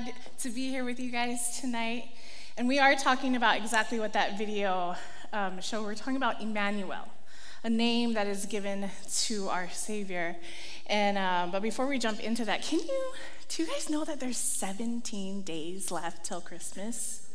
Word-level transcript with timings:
glad 0.00 0.12
to 0.36 0.50
be 0.50 0.70
here 0.70 0.84
with 0.84 0.98
you 0.98 1.08
guys 1.08 1.60
tonight. 1.60 2.08
And 2.58 2.66
we 2.66 2.80
are 2.80 2.96
talking 2.96 3.36
about 3.36 3.58
exactly 3.58 4.00
what 4.00 4.12
that 4.14 4.36
video 4.36 4.96
um, 5.32 5.60
showed. 5.60 5.84
We're 5.84 5.94
talking 5.94 6.16
about 6.16 6.42
Emmanuel, 6.42 7.06
a 7.62 7.70
name 7.70 8.14
that 8.14 8.26
is 8.26 8.44
given 8.46 8.90
to 9.26 9.48
our 9.50 9.68
Savior. 9.70 10.34
And 10.88 11.16
um, 11.16 11.52
but 11.52 11.62
before 11.62 11.86
we 11.86 12.00
jump 12.00 12.18
into 12.18 12.44
that, 12.44 12.62
can 12.62 12.80
you 12.80 13.12
do 13.48 13.62
you 13.62 13.68
guys 13.68 13.88
know 13.88 14.04
that 14.04 14.18
there's 14.18 14.36
17 14.36 15.42
days 15.42 15.92
left 15.92 16.24
till 16.24 16.40
Christmas? 16.40 17.28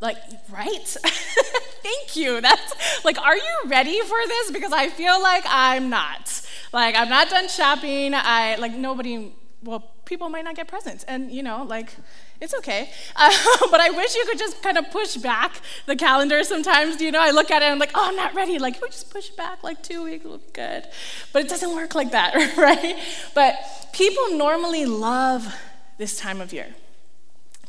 Like, 0.00 0.16
right? 0.50 0.86
Thank 1.82 2.16
you. 2.16 2.40
That's 2.40 3.04
like, 3.04 3.18
are 3.20 3.36
you 3.36 3.56
ready 3.66 4.00
for 4.00 4.18
this? 4.28 4.50
Because 4.50 4.72
I 4.72 4.88
feel 4.88 5.20
like 5.20 5.44
I'm 5.46 5.90
not. 5.90 6.40
Like, 6.72 6.94
I'm 6.96 7.10
not 7.10 7.28
done 7.28 7.48
shopping. 7.48 8.14
I 8.14 8.56
like 8.56 8.72
nobody 8.72 9.32
well, 9.62 9.90
people 10.06 10.30
might 10.30 10.44
not 10.44 10.56
get 10.56 10.68
presents. 10.68 11.04
And, 11.04 11.30
you 11.30 11.42
know, 11.42 11.64
like, 11.64 11.94
it's 12.40 12.54
okay. 12.54 12.90
Uh, 13.14 13.30
but 13.70 13.80
I 13.80 13.90
wish 13.90 14.14
you 14.14 14.24
could 14.24 14.38
just 14.38 14.62
kind 14.62 14.78
of 14.78 14.90
push 14.90 15.16
back 15.16 15.60
the 15.84 15.96
calendar 15.96 16.42
sometimes. 16.44 17.00
You 17.02 17.12
know, 17.12 17.20
I 17.20 17.32
look 17.32 17.50
at 17.50 17.60
it 17.60 17.66
and 17.66 17.72
I'm 17.72 17.78
like, 17.78 17.90
oh, 17.94 18.08
I'm 18.08 18.16
not 18.16 18.34
ready. 18.34 18.58
Like, 18.58 18.80
we 18.80 18.88
just 18.88 19.10
push 19.10 19.28
back 19.30 19.62
like 19.62 19.82
two 19.82 20.04
weeks 20.04 20.24
will 20.24 20.38
be 20.38 20.44
good. 20.54 20.84
But 21.32 21.44
it 21.44 21.48
doesn't 21.48 21.74
work 21.74 21.94
like 21.94 22.12
that, 22.12 22.34
right? 22.56 22.96
But 23.34 23.56
people 23.92 24.36
normally 24.36 24.86
love 24.86 25.54
this 25.98 26.18
time 26.18 26.40
of 26.40 26.52
year. 26.52 26.68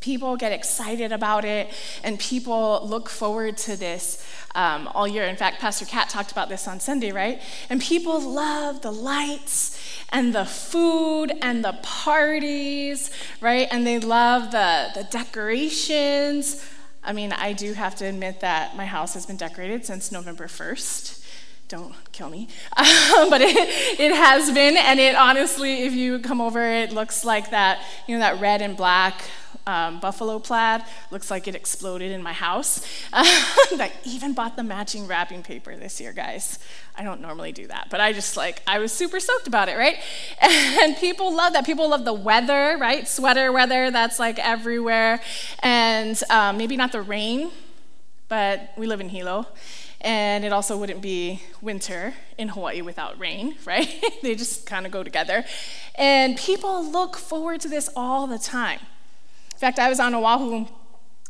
People 0.00 0.36
get 0.36 0.52
excited 0.52 1.10
about 1.10 1.44
it, 1.44 1.70
and 2.04 2.18
people 2.18 2.80
look 2.84 3.08
forward 3.08 3.56
to 3.58 3.76
this 3.76 4.24
um, 4.54 4.88
all 4.94 5.08
year. 5.08 5.24
In 5.24 5.36
fact, 5.36 5.60
Pastor 5.60 5.84
Kat 5.84 6.08
talked 6.08 6.30
about 6.30 6.48
this 6.48 6.68
on 6.68 6.80
Sunday, 6.80 7.12
right? 7.12 7.40
And 7.68 7.80
people 7.80 8.20
love 8.20 8.82
the 8.82 8.92
lights 8.92 9.78
and 10.10 10.34
the 10.34 10.44
food 10.44 11.32
and 11.42 11.64
the 11.64 11.78
parties, 11.82 13.10
right? 13.40 13.66
And 13.70 13.86
they 13.86 13.98
love 13.98 14.52
the, 14.52 14.88
the 14.94 15.04
decorations. 15.04 16.64
I 17.02 17.12
mean, 17.12 17.32
I 17.32 17.52
do 17.52 17.72
have 17.72 17.94
to 17.96 18.06
admit 18.06 18.40
that 18.40 18.76
my 18.76 18.86
house 18.86 19.14
has 19.14 19.26
been 19.26 19.36
decorated 19.36 19.84
since 19.84 20.12
November 20.12 20.46
1st 20.46 21.18
don't 21.68 21.94
kill 22.12 22.30
me. 22.30 22.48
Um, 22.76 22.86
but 23.30 23.42
it, 23.42 23.54
it 24.00 24.14
has 24.14 24.50
been, 24.52 24.76
and 24.76 24.98
it 24.98 25.14
honestly, 25.14 25.82
if 25.82 25.92
you 25.92 26.18
come 26.18 26.40
over, 26.40 26.62
it 26.62 26.92
looks 26.92 27.24
like 27.24 27.50
that, 27.50 27.84
you 28.06 28.16
know, 28.16 28.20
that 28.20 28.40
red 28.40 28.62
and 28.62 28.76
black 28.76 29.22
um, 29.68 30.00
buffalo 30.00 30.38
plaid. 30.38 30.82
Looks 31.10 31.30
like 31.30 31.46
it 31.46 31.54
exploded 31.54 32.10
in 32.10 32.22
my 32.22 32.32
house. 32.32 32.80
I 33.12 33.92
even 34.04 34.32
bought 34.32 34.56
the 34.56 34.62
matching 34.62 35.06
wrapping 35.06 35.42
paper 35.42 35.76
this 35.76 36.00
year, 36.00 36.14
guys. 36.14 36.58
I 36.96 37.02
don't 37.02 37.20
normally 37.20 37.52
do 37.52 37.66
that, 37.66 37.88
but 37.90 38.00
I 38.00 38.14
just 38.14 38.34
like, 38.36 38.62
I 38.66 38.78
was 38.78 38.92
super 38.92 39.20
stoked 39.20 39.46
about 39.46 39.68
it, 39.68 39.76
right? 39.76 39.96
And 40.80 40.96
people 40.96 41.34
love 41.34 41.52
that. 41.52 41.66
People 41.66 41.90
love 41.90 42.04
the 42.04 42.14
weather, 42.14 42.78
right? 42.80 43.06
Sweater 43.06 43.52
weather, 43.52 43.90
that's 43.90 44.18
like 44.18 44.38
everywhere. 44.38 45.20
And 45.62 46.20
um, 46.30 46.56
maybe 46.56 46.76
not 46.76 46.92
the 46.92 47.02
rain, 47.02 47.50
but 48.28 48.72
we 48.76 48.86
live 48.86 49.00
in 49.00 49.10
Hilo. 49.10 49.46
And 50.00 50.44
it 50.44 50.52
also 50.52 50.78
wouldn't 50.78 51.02
be 51.02 51.42
winter 51.60 52.14
in 52.38 52.48
Hawaii 52.48 52.80
without 52.80 53.18
rain, 53.18 53.56
right? 53.66 53.88
they 54.22 54.34
just 54.34 54.64
kind 54.64 54.86
of 54.86 54.92
go 54.92 55.02
together. 55.02 55.44
And 55.94 56.38
people 56.38 56.90
look 56.90 57.16
forward 57.16 57.60
to 57.62 57.68
this 57.68 57.90
all 57.94 58.26
the 58.26 58.38
time. 58.38 58.80
In 59.58 59.60
fact, 59.60 59.80
I 59.80 59.88
was 59.88 59.98
on 59.98 60.14
Oahu 60.14 60.66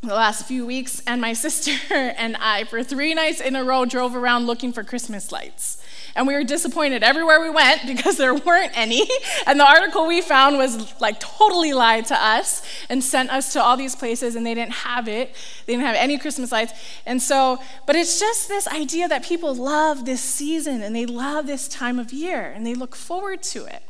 the 0.02 0.14
last 0.14 0.44
few 0.44 0.66
weeks, 0.66 1.00
and 1.06 1.18
my 1.18 1.32
sister 1.44 1.72
and 1.90 2.36
I, 2.36 2.64
for 2.64 2.84
three 2.84 3.14
nights 3.14 3.40
in 3.40 3.56
a 3.56 3.64
row, 3.64 3.86
drove 3.86 4.14
around 4.14 4.46
looking 4.46 4.70
for 4.70 4.84
Christmas 4.84 5.32
lights. 5.32 5.82
And 6.14 6.26
we 6.26 6.34
were 6.34 6.44
disappointed 6.44 7.02
everywhere 7.02 7.40
we 7.40 7.48
went 7.48 7.80
because 7.86 8.18
there 8.18 8.34
weren't 8.34 8.72
any. 8.76 9.08
And 9.46 9.58
the 9.58 9.66
article 9.66 10.06
we 10.06 10.20
found 10.20 10.58
was 10.58 11.00
like 11.00 11.20
totally 11.20 11.72
lied 11.72 12.04
to 12.08 12.22
us 12.22 12.60
and 12.90 13.02
sent 13.02 13.30
us 13.30 13.54
to 13.54 13.62
all 13.62 13.78
these 13.78 13.96
places, 13.96 14.36
and 14.36 14.44
they 14.44 14.52
didn't 14.52 14.74
have 14.74 15.08
it. 15.08 15.34
They 15.64 15.72
didn't 15.72 15.86
have 15.86 15.96
any 15.96 16.18
Christmas 16.18 16.52
lights. 16.52 16.74
And 17.06 17.22
so, 17.22 17.58
but 17.86 17.96
it's 17.96 18.20
just 18.20 18.46
this 18.46 18.68
idea 18.68 19.08
that 19.08 19.24
people 19.24 19.54
love 19.54 20.04
this 20.04 20.20
season 20.20 20.82
and 20.82 20.94
they 20.94 21.06
love 21.06 21.46
this 21.46 21.66
time 21.66 21.98
of 21.98 22.12
year 22.12 22.52
and 22.54 22.66
they 22.66 22.74
look 22.74 22.94
forward 22.94 23.42
to 23.44 23.64
it. 23.64 23.84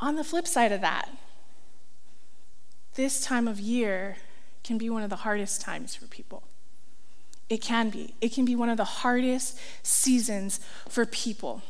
On 0.00 0.16
the 0.16 0.24
flip 0.24 0.46
side 0.46 0.72
of 0.72 0.80
that, 0.80 1.10
this 2.94 3.24
time 3.24 3.48
of 3.48 3.58
year 3.58 4.16
can 4.64 4.78
be 4.78 4.90
one 4.90 5.02
of 5.02 5.10
the 5.10 5.16
hardest 5.16 5.60
times 5.60 5.94
for 5.94 6.06
people. 6.06 6.42
It 7.48 7.60
can 7.60 7.90
be. 7.90 8.14
It 8.20 8.32
can 8.32 8.44
be 8.44 8.56
one 8.56 8.68
of 8.68 8.76
the 8.76 8.84
hardest 8.84 9.58
seasons 9.82 10.60
for 10.88 11.04
people. 11.04 11.62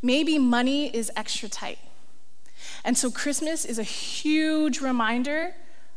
Maybe 0.00 0.38
money 0.38 0.94
is 0.94 1.10
extra 1.16 1.48
tight. 1.48 1.78
And 2.84 2.96
so 2.98 3.10
Christmas 3.10 3.64
is 3.64 3.78
a 3.78 3.84
huge 3.84 4.80
reminder 4.80 5.54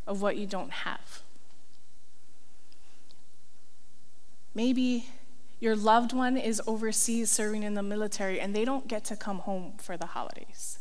of 0.07 0.21
what 0.21 0.37
you 0.37 0.45
don't 0.45 0.71
have. 0.71 1.21
Maybe 4.53 5.07
your 5.59 5.75
loved 5.75 6.13
one 6.13 6.37
is 6.37 6.61
overseas 6.65 7.31
serving 7.31 7.63
in 7.63 7.73
the 7.73 7.83
military 7.83 8.39
and 8.39 8.55
they 8.55 8.65
don't 8.65 8.87
get 8.87 9.03
to 9.05 9.15
come 9.15 9.39
home 9.39 9.73
for 9.77 9.97
the 9.97 10.07
holidays. 10.07 10.79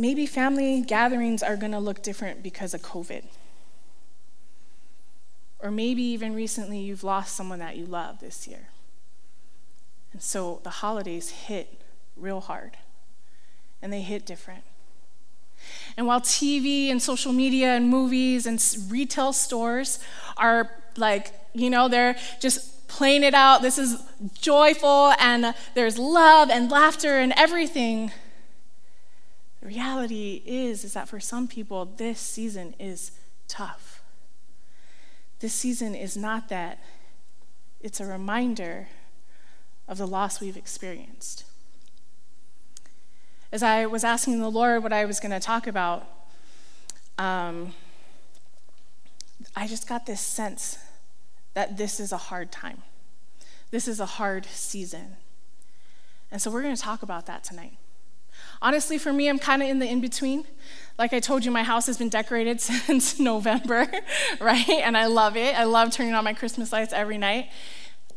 Maybe 0.00 0.26
family 0.26 0.80
gatherings 0.80 1.42
are 1.42 1.56
going 1.56 1.72
to 1.72 1.78
look 1.78 2.02
different 2.02 2.42
because 2.42 2.74
of 2.74 2.82
COVID. 2.82 3.24
Or 5.60 5.70
maybe 5.70 6.02
even 6.02 6.34
recently 6.34 6.78
you've 6.78 7.04
lost 7.04 7.36
someone 7.36 7.58
that 7.58 7.76
you 7.76 7.84
love 7.84 8.20
this 8.20 8.48
year. 8.48 8.68
And 10.12 10.22
so 10.22 10.60
the 10.64 10.70
holidays 10.70 11.30
hit 11.30 11.82
real 12.16 12.40
hard, 12.40 12.76
and 13.80 13.92
they 13.92 14.00
hit 14.00 14.26
different. 14.26 14.64
And 15.96 16.06
while 16.06 16.20
TV 16.20 16.90
and 16.90 17.00
social 17.00 17.32
media 17.32 17.68
and 17.68 17.88
movies 17.88 18.46
and 18.46 18.62
retail 18.88 19.32
stores 19.32 19.98
are 20.36 20.70
like, 20.96 21.32
you 21.52 21.70
know, 21.70 21.88
they're 21.88 22.16
just 22.40 22.88
playing 22.88 23.22
it 23.22 23.34
out, 23.34 23.62
this 23.62 23.78
is 23.78 24.02
joyful, 24.40 25.12
and 25.20 25.54
there's 25.74 25.98
love 25.98 26.50
and 26.50 26.70
laughter 26.70 27.18
and 27.18 27.32
everything 27.36 28.10
the 29.60 29.66
reality 29.66 30.42
is 30.46 30.84
is 30.84 30.94
that 30.94 31.08
for 31.08 31.20
some 31.20 31.46
people 31.46 31.84
this 31.84 32.18
season 32.18 32.74
is 32.78 33.12
tough. 33.48 34.02
This 35.40 35.54
season 35.54 35.94
is 35.94 36.16
not 36.16 36.48
that. 36.48 36.82
It's 37.80 38.00
a 38.00 38.06
reminder 38.06 38.88
of 39.88 39.98
the 39.98 40.06
loss 40.06 40.40
we've 40.40 40.56
experienced. 40.56 41.44
As 43.52 43.62
I 43.62 43.86
was 43.86 44.04
asking 44.04 44.38
the 44.38 44.50
Lord 44.50 44.82
what 44.82 44.92
I 44.92 45.04
was 45.04 45.18
going 45.18 45.32
to 45.32 45.40
talk 45.40 45.66
about, 45.66 46.06
um, 47.18 47.74
I 49.56 49.66
just 49.66 49.88
got 49.88 50.06
this 50.06 50.20
sense 50.20 50.78
that 51.54 51.76
this 51.76 51.98
is 51.98 52.12
a 52.12 52.16
hard 52.16 52.52
time. 52.52 52.82
This 53.70 53.88
is 53.88 53.98
a 53.98 54.06
hard 54.06 54.46
season. 54.46 55.16
And 56.30 56.40
so 56.40 56.50
we're 56.50 56.62
going 56.62 56.76
to 56.76 56.80
talk 56.80 57.02
about 57.02 57.26
that 57.26 57.42
tonight. 57.42 57.79
Honestly, 58.62 58.98
for 58.98 59.12
me, 59.12 59.28
I'm 59.28 59.38
kind 59.38 59.62
of 59.62 59.68
in 59.68 59.78
the 59.78 59.86
in 59.86 60.00
between. 60.00 60.44
Like 60.98 61.12
I 61.12 61.20
told 61.20 61.44
you, 61.44 61.50
my 61.50 61.62
house 61.62 61.86
has 61.86 61.96
been 61.96 62.10
decorated 62.10 62.60
since 62.60 63.18
November, 63.18 63.86
right? 64.40 64.68
And 64.68 64.96
I 64.96 65.06
love 65.06 65.36
it. 65.36 65.58
I 65.58 65.64
love 65.64 65.90
turning 65.90 66.14
on 66.14 66.24
my 66.24 66.34
Christmas 66.34 66.72
lights 66.72 66.92
every 66.92 67.18
night. 67.18 67.50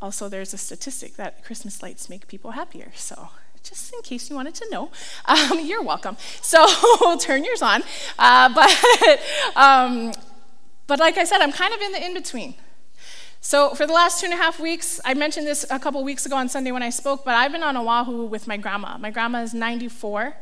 Also, 0.01 0.27
there's 0.27 0.53
a 0.53 0.57
statistic 0.57 1.15
that 1.15 1.45
Christmas 1.45 1.81
lights 1.81 2.09
make 2.09 2.27
people 2.27 2.51
happier. 2.51 2.91
So, 2.93 3.29
just 3.63 3.93
in 3.93 4.01
case 4.01 4.29
you 4.29 4.35
wanted 4.35 4.53
to 4.55 4.69
know, 4.69 4.91
um, 5.25 5.61
you're 5.61 5.81
welcome. 5.81 6.17
So, 6.41 6.65
turn 7.17 7.45
yours 7.45 7.61
on. 7.61 7.83
Uh, 8.19 8.53
but, 8.53 9.21
um, 9.55 10.11
but 10.87 10.99
like 10.99 11.17
I 11.17 11.23
said, 11.23 11.41
I'm 11.41 11.53
kind 11.53 11.73
of 11.73 11.81
in 11.81 11.93
the 11.93 12.05
in 12.05 12.13
between. 12.13 12.55
So, 13.45 13.75
for 13.75 13.85
the 13.85 13.91
last 13.91 14.21
two 14.21 14.25
and 14.27 14.33
a 14.33 14.37
half 14.37 14.57
weeks, 14.57 15.01
I 15.03 15.15
mentioned 15.15 15.45
this 15.45 15.65
a 15.69 15.77
couple 15.77 16.01
weeks 16.01 16.25
ago 16.25 16.37
on 16.37 16.47
Sunday 16.47 16.71
when 16.71 16.81
I 16.81 16.89
spoke, 16.89 17.25
but 17.25 17.35
I've 17.35 17.51
been 17.51 17.61
on 17.61 17.75
Oahu 17.75 18.23
with 18.23 18.47
my 18.47 18.55
grandma. 18.55 18.97
My 18.97 19.11
grandma 19.11 19.41
is 19.41 19.53
94, 19.53 20.33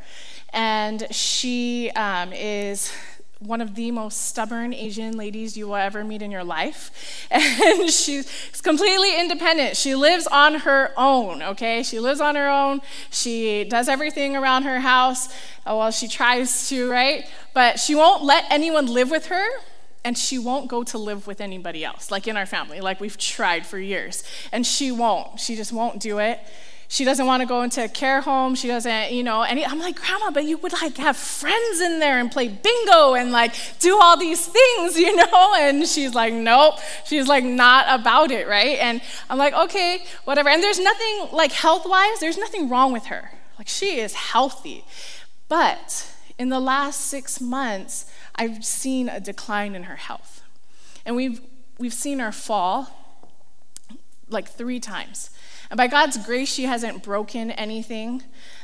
and 0.53 1.07
she 1.09 1.89
um, 1.95 2.31
is 2.31 2.93
one 3.39 3.59
of 3.59 3.73
the 3.73 3.89
most 3.89 4.27
stubborn 4.27 4.71
Asian 4.71 5.17
ladies 5.17 5.57
you 5.57 5.65
will 5.65 5.77
ever 5.77 6.03
meet 6.03 6.21
in 6.21 6.29
your 6.29 6.43
life. 6.43 7.27
And 7.31 7.89
she's 7.89 8.61
completely 8.61 9.19
independent. 9.19 9.77
She 9.77 9.95
lives 9.95 10.27
on 10.27 10.59
her 10.59 10.93
own, 10.95 11.41
okay? 11.41 11.81
She 11.81 11.99
lives 11.99 12.21
on 12.21 12.35
her 12.35 12.47
own. 12.47 12.81
She 13.09 13.63
does 13.63 13.89
everything 13.89 14.35
around 14.35 14.61
her 14.63 14.79
house. 14.79 15.27
Uh, 15.65 15.73
well, 15.75 15.89
she 15.89 16.07
tries 16.07 16.69
to, 16.69 16.87
right? 16.91 17.27
But 17.55 17.79
she 17.79 17.95
won't 17.95 18.23
let 18.23 18.45
anyone 18.51 18.85
live 18.85 19.09
with 19.09 19.25
her 19.25 19.47
and 20.03 20.17
she 20.17 20.39
won't 20.39 20.67
go 20.67 20.83
to 20.83 20.97
live 20.97 21.27
with 21.27 21.41
anybody 21.41 21.85
else, 21.85 22.09
like 22.09 22.27
in 22.27 22.35
our 22.35 22.45
family, 22.45 22.81
like 22.81 22.99
we've 22.99 23.17
tried 23.17 23.65
for 23.65 23.77
years. 23.77 24.23
And 24.51 24.65
she 24.65 24.91
won't. 24.91 25.39
She 25.39 25.55
just 25.55 25.71
won't 25.71 25.99
do 25.99 26.19
it. 26.19 26.39
She 26.91 27.05
doesn't 27.05 27.25
want 27.25 27.39
to 27.39 27.47
go 27.47 27.61
into 27.61 27.81
a 27.85 27.87
care 27.87 28.19
home. 28.19 28.53
She 28.53 28.67
doesn't, 28.67 29.13
you 29.13 29.23
know, 29.23 29.43
any 29.43 29.65
I'm 29.65 29.79
like, 29.79 29.95
Grandma, 29.95 30.29
but 30.31 30.43
you 30.43 30.57
would 30.57 30.73
like 30.73 30.97
have 30.97 31.15
friends 31.15 31.79
in 31.79 31.99
there 31.99 32.19
and 32.19 32.29
play 32.29 32.49
bingo 32.49 33.13
and 33.13 33.31
like 33.31 33.53
do 33.79 33.97
all 34.01 34.17
these 34.17 34.45
things, 34.45 34.97
you 34.97 35.15
know? 35.15 35.53
And 35.57 35.87
she's 35.87 36.13
like, 36.13 36.33
Nope. 36.33 36.79
She's 37.05 37.29
like 37.29 37.45
not 37.45 37.85
about 37.87 38.31
it, 38.31 38.45
right? 38.45 38.77
And 38.79 39.01
I'm 39.29 39.37
like, 39.37 39.53
okay, 39.53 40.03
whatever. 40.25 40.49
And 40.49 40.61
there's 40.61 40.79
nothing 40.79 41.29
like 41.31 41.53
health-wise, 41.53 42.19
there's 42.19 42.37
nothing 42.37 42.67
wrong 42.67 42.91
with 42.91 43.05
her. 43.05 43.31
Like 43.57 43.69
she 43.69 43.99
is 43.99 44.13
healthy. 44.13 44.83
But 45.47 46.11
in 46.37 46.49
the 46.49 46.59
last 46.59 47.01
six 47.01 47.39
months, 47.39 48.11
I've 48.35 48.63
seen 48.65 49.09
a 49.09 49.19
decline 49.19 49.75
in 49.75 49.83
her 49.83 49.95
health. 49.95 50.43
And 51.05 51.15
we've, 51.15 51.41
we've 51.77 51.93
seen 51.93 52.19
her 52.19 52.31
fall 52.31 52.89
like 54.29 54.49
three 54.49 54.79
times. 54.79 55.29
And 55.69 55.77
by 55.77 55.87
God's 55.87 56.17
grace, 56.17 56.51
she 56.53 56.63
hasn't 56.63 57.03
broken 57.03 57.51
anything. 57.51 58.23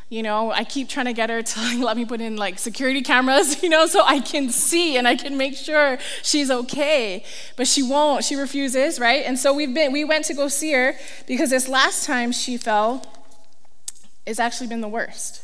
You 0.09 0.23
know, 0.23 0.51
I 0.51 0.63
keep 0.63 0.87
trying 0.87 1.07
to 1.07 1.13
get 1.13 1.29
her 1.29 1.41
to 1.41 1.59
like, 1.61 1.79
let 1.79 1.97
me 1.97 2.05
put 2.05 2.21
in 2.21 2.35
like 2.35 2.59
security 2.59 3.01
cameras, 3.01 3.61
you 3.63 3.69
know, 3.69 3.87
so 3.87 4.03
I 4.05 4.19
can 4.19 4.49
see 4.49 4.97
and 4.97 5.07
I 5.07 5.15
can 5.15 5.37
make 5.37 5.55
sure 5.55 5.97
she's 6.21 6.49
okay. 6.49 7.23
But 7.55 7.67
she 7.67 7.83
won't. 7.83 8.23
She 8.23 8.35
refuses, 8.35 8.99
right? 8.99 9.25
And 9.25 9.37
so 9.37 9.53
we've 9.53 9.73
been 9.73 9.91
we 9.91 10.03
went 10.03 10.25
to 10.25 10.33
go 10.33 10.47
see 10.47 10.71
her 10.73 10.95
because 11.27 11.49
this 11.49 11.67
last 11.67 12.05
time 12.05 12.31
she 12.31 12.57
fell 12.57 13.05
it's 14.27 14.41
actually 14.41 14.67
been 14.67 14.81
the 14.81 14.89
worst. 14.89 15.41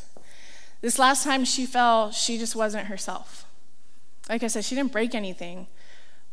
This 0.82 0.98
last 0.98 1.24
time 1.24 1.46
she 1.46 1.64
fell, 1.64 2.10
she 2.10 2.36
just 2.36 2.54
wasn't 2.54 2.88
herself. 2.88 3.43
Like 4.28 4.42
I 4.42 4.46
said, 4.46 4.64
she 4.64 4.74
didn't 4.74 4.92
break 4.92 5.14
anything, 5.14 5.66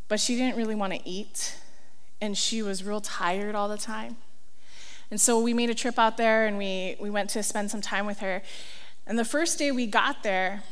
but 0.08 0.20
she 0.20 0.36
didn't 0.36 0.56
really 0.56 0.76
want 0.76 0.94
to 0.94 1.08
eat 1.08 1.56
and 2.22 2.38
she 2.38 2.62
was 2.62 2.84
real 2.84 3.02
tired 3.02 3.56
all 3.56 3.68
the 3.68 3.78
time. 3.78 4.18
And 5.10 5.20
so 5.20 5.40
we 5.40 5.54
made 5.54 5.70
a 5.70 5.76
trip 5.76 6.00
out 6.00 6.16
there 6.16 6.46
and 6.46 6.58
we, 6.58 6.96
we 7.00 7.10
went 7.10 7.30
to 7.32 7.44
spend 7.44 7.72
some 7.72 7.82
time 7.82 8.06
with 8.06 8.20
her. 8.20 8.42
And 9.06 9.20
the 9.20 9.26
first 9.26 9.58
day 9.58 9.72
we 9.72 9.88
got 9.88 10.24
there, 10.24 10.64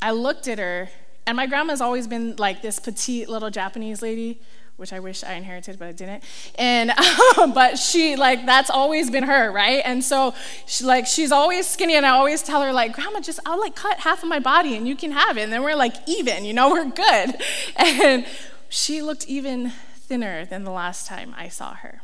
I 0.00 0.12
looked 0.12 0.48
at 0.48 0.58
her, 0.58 0.88
and 1.26 1.36
my 1.36 1.46
grandma's 1.46 1.80
always 1.80 2.06
been 2.06 2.36
like 2.36 2.62
this 2.62 2.78
petite 2.78 3.28
little 3.28 3.50
Japanese 3.50 4.00
lady, 4.00 4.40
which 4.76 4.92
I 4.92 5.00
wish 5.00 5.22
I 5.22 5.34
inherited, 5.34 5.78
but 5.78 5.88
I 5.88 5.92
didn't. 5.92 6.24
And 6.56 6.90
um, 7.38 7.52
but 7.52 7.78
she 7.78 8.16
like 8.16 8.44
that's 8.46 8.70
always 8.70 9.10
been 9.10 9.24
her, 9.24 9.50
right? 9.52 9.82
And 9.84 10.02
so 10.02 10.34
she 10.66 10.84
like 10.84 11.06
she's 11.06 11.32
always 11.32 11.66
skinny, 11.66 11.94
and 11.94 12.04
I 12.04 12.10
always 12.10 12.42
tell 12.42 12.62
her 12.62 12.72
like, 12.72 12.94
Grandma, 12.94 13.20
just 13.20 13.40
I'll 13.46 13.60
like 13.60 13.74
cut 13.74 14.00
half 14.00 14.22
of 14.22 14.28
my 14.28 14.40
body 14.40 14.76
and 14.76 14.88
you 14.88 14.96
can 14.96 15.12
have 15.12 15.38
it, 15.38 15.42
and 15.42 15.52
then 15.52 15.62
we're 15.62 15.76
like 15.76 15.96
even, 16.06 16.44
you 16.44 16.52
know, 16.52 16.70
we're 16.72 16.90
good. 16.90 17.36
And 17.76 18.26
she 18.68 19.02
looked 19.02 19.26
even 19.26 19.70
thinner 19.94 20.44
than 20.44 20.64
the 20.64 20.70
last 20.70 21.06
time 21.06 21.34
I 21.36 21.48
saw 21.48 21.74
her. 21.74 22.02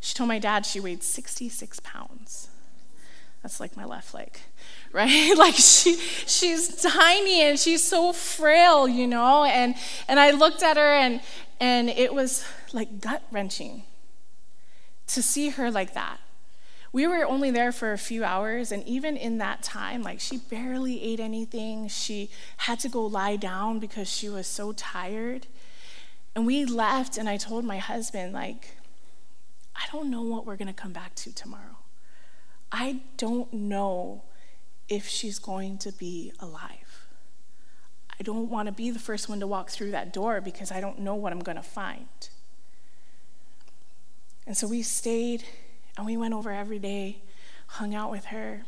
She 0.00 0.14
told 0.14 0.28
my 0.28 0.38
dad 0.38 0.66
she 0.66 0.80
weighed 0.80 1.02
66 1.02 1.80
pounds. 1.80 2.48
That's 3.42 3.60
like 3.60 3.76
my 3.76 3.84
left 3.84 4.14
leg, 4.14 4.38
right? 4.92 5.34
like 5.36 5.54
she 5.54 5.96
she's 5.96 6.82
tiny 6.82 7.42
and 7.42 7.58
she's 7.58 7.82
so 7.82 8.12
frail, 8.12 8.88
you 8.88 9.06
know? 9.06 9.44
And 9.44 9.74
and 10.08 10.18
I 10.18 10.30
looked 10.30 10.62
at 10.62 10.76
her 10.76 10.94
and 10.94 11.20
and 11.62 11.88
it 11.88 12.12
was 12.12 12.44
like 12.72 13.00
gut 13.00 13.22
wrenching 13.30 13.84
to 15.06 15.22
see 15.22 15.50
her 15.50 15.70
like 15.70 15.94
that. 15.94 16.18
We 16.92 17.06
were 17.06 17.24
only 17.24 17.52
there 17.52 17.70
for 17.70 17.92
a 17.92 17.98
few 17.98 18.24
hours, 18.24 18.72
and 18.72 18.84
even 18.84 19.16
in 19.16 19.38
that 19.38 19.62
time, 19.62 20.02
like 20.02 20.18
she 20.18 20.38
barely 20.38 21.00
ate 21.00 21.20
anything. 21.20 21.86
She 21.86 22.30
had 22.58 22.80
to 22.80 22.88
go 22.88 23.06
lie 23.06 23.36
down 23.36 23.78
because 23.78 24.08
she 24.08 24.28
was 24.28 24.48
so 24.48 24.72
tired. 24.72 25.46
And 26.34 26.46
we 26.46 26.64
left, 26.64 27.16
and 27.16 27.28
I 27.28 27.36
told 27.36 27.64
my 27.64 27.78
husband, 27.78 28.32
like, 28.32 28.76
I 29.76 29.84
don't 29.92 30.10
know 30.10 30.22
what 30.22 30.44
we're 30.44 30.56
to 30.66 30.72
come 30.72 30.92
back 30.92 31.14
to 31.16 31.32
tomorrow. 31.32 31.78
I 32.72 33.02
don't 33.16 33.52
know 33.52 34.24
if 34.88 35.06
she's 35.06 35.38
going 35.38 35.78
to 35.78 35.92
be 35.92 36.32
alive. 36.40 36.81
I 38.22 38.24
don't 38.24 38.48
want 38.48 38.66
to 38.66 38.72
be 38.72 38.92
the 38.92 39.00
first 39.00 39.28
one 39.28 39.40
to 39.40 39.48
walk 39.48 39.68
through 39.68 39.90
that 39.90 40.12
door 40.12 40.40
because 40.40 40.70
I 40.70 40.80
don't 40.80 41.00
know 41.00 41.16
what 41.16 41.32
I'm 41.32 41.40
going 41.40 41.56
to 41.56 41.62
find. 41.62 42.06
And 44.46 44.56
so 44.56 44.68
we 44.68 44.82
stayed 44.82 45.42
and 45.96 46.06
we 46.06 46.16
went 46.16 46.32
over 46.32 46.52
every 46.52 46.78
day, 46.78 47.16
hung 47.66 47.96
out 47.96 48.12
with 48.12 48.26
her 48.26 48.62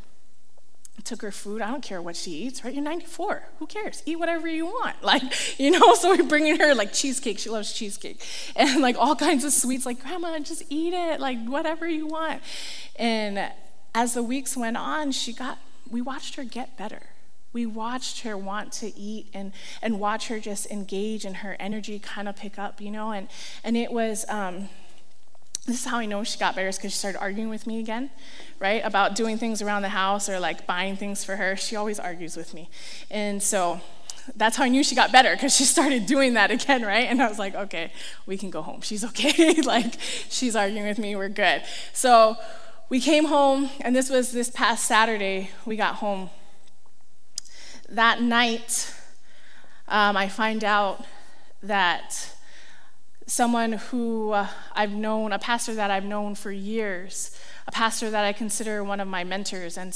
took 1.05 1.21
her 1.21 1.31
food. 1.31 1.61
I 1.61 1.67
don't 1.69 1.83
care 1.83 2.01
what 2.01 2.15
she 2.15 2.31
eats, 2.31 2.63
right? 2.63 2.73
You're 2.73 2.83
94. 2.83 3.43
Who 3.59 3.67
cares? 3.67 4.01
Eat 4.05 4.17
whatever 4.17 4.47
you 4.47 4.65
want. 4.65 4.95
Like, 5.01 5.59
you 5.59 5.71
know, 5.71 5.93
so 5.93 6.15
we're 6.15 6.23
bringing 6.23 6.59
her 6.59 6.73
like 6.73 6.91
cheesecake. 6.91 7.37
She 7.37 7.49
loves 7.49 7.71
cheesecake. 7.71 8.25
And 8.55 8.81
like 8.81 8.97
all 8.97 9.15
kinds 9.15 9.43
of 9.43 9.53
sweets, 9.53 9.85
like, 9.85 10.01
Grandma, 10.01 10.37
just 10.39 10.63
eat 10.69 10.93
it, 10.93 11.19
like 11.19 11.45
whatever 11.45 11.87
you 11.87 12.07
want. 12.07 12.41
And 12.97 13.51
as 13.93 14.15
the 14.15 14.23
weeks 14.23 14.57
went 14.57 14.77
on, 14.77 15.11
she 15.11 15.31
got, 15.31 15.59
we 15.89 16.01
watched 16.01 16.35
her 16.35 16.43
get 16.43 16.77
better. 16.77 17.03
We 17.55 17.65
watched 17.65 18.23
her 18.23 18.37
want 18.37 18.73
to 18.73 18.93
eat 18.99 19.27
and, 19.33 19.53
and 19.81 19.97
watch 19.97 20.27
her 20.27 20.41
just 20.41 20.69
engage 20.69 21.23
and 21.23 21.37
her 21.37 21.55
energy 21.57 21.99
kind 21.99 22.27
of 22.27 22.35
pick 22.35 22.59
up, 22.59 22.81
you 22.81 22.91
know, 22.91 23.11
and, 23.11 23.29
and 23.63 23.77
it 23.77 23.93
was, 23.93 24.25
um, 24.27 24.67
this 25.65 25.77
is 25.77 25.85
how 25.85 25.99
I 25.99 26.05
know 26.05 26.21
she 26.25 26.37
got 26.37 26.53
better 26.53 26.67
is 26.67 26.75
because 26.75 26.91
she 26.91 26.97
started 26.97 27.17
arguing 27.17 27.47
with 27.47 27.65
me 27.65 27.79
again, 27.79 28.09
right? 28.59 28.81
About 28.83 29.15
doing 29.15 29.37
things 29.37 29.61
around 29.61 29.83
the 29.83 29.89
house 29.89 30.27
or 30.27 30.37
like 30.37 30.67
buying 30.67 30.97
things 30.97 31.23
for 31.23 31.37
her. 31.37 31.55
She 31.55 31.77
always 31.77 31.97
argues 31.97 32.35
with 32.35 32.53
me. 32.53 32.69
And 33.09 33.41
so 33.41 33.79
that's 34.35 34.57
how 34.57 34.65
I 34.65 34.67
knew 34.67 34.83
she 34.83 34.93
got 34.93 35.13
better 35.13 35.33
because 35.33 35.55
she 35.55 35.63
started 35.63 36.05
doing 36.05 36.33
that 36.33 36.51
again, 36.51 36.83
right? 36.83 37.07
And 37.07 37.21
I 37.21 37.29
was 37.29 37.39
like, 37.39 37.55
okay, 37.55 37.93
we 38.25 38.37
can 38.37 38.49
go 38.49 38.63
home. 38.63 38.81
She's 38.81 39.05
okay. 39.05 39.61
like, 39.61 39.95
she's 40.27 40.57
arguing 40.57 40.87
with 40.87 40.99
me. 40.99 41.15
We're 41.15 41.29
good. 41.29 41.63
So 41.93 42.35
we 42.89 42.99
came 42.99 43.27
home, 43.27 43.69
and 43.79 43.95
this 43.95 44.09
was 44.09 44.33
this 44.33 44.49
past 44.49 44.83
Saturday. 44.83 45.51
We 45.65 45.77
got 45.77 45.95
home. 45.95 46.31
That 47.89 48.19
night, 48.19 48.93
um, 49.87 50.17
I 50.17 50.27
find 50.27 50.63
out 50.63 51.05
that 51.61 52.35
someone 53.27 53.73
who 53.73 54.31
uh, 54.31 54.47
I've 54.73 54.91
known, 54.91 55.31
a 55.31 55.39
pastor 55.39 55.75
that 55.75 55.91
I've 55.91 56.03
known 56.03 56.33
for 56.33 56.51
years, 56.51 57.39
a 57.67 57.71
pastor 57.71 58.09
that 58.09 58.25
I 58.25 58.33
consider 58.33 58.83
one 58.83 58.99
of 58.99 59.07
my 59.07 59.23
mentors 59.23 59.77
and 59.77 59.89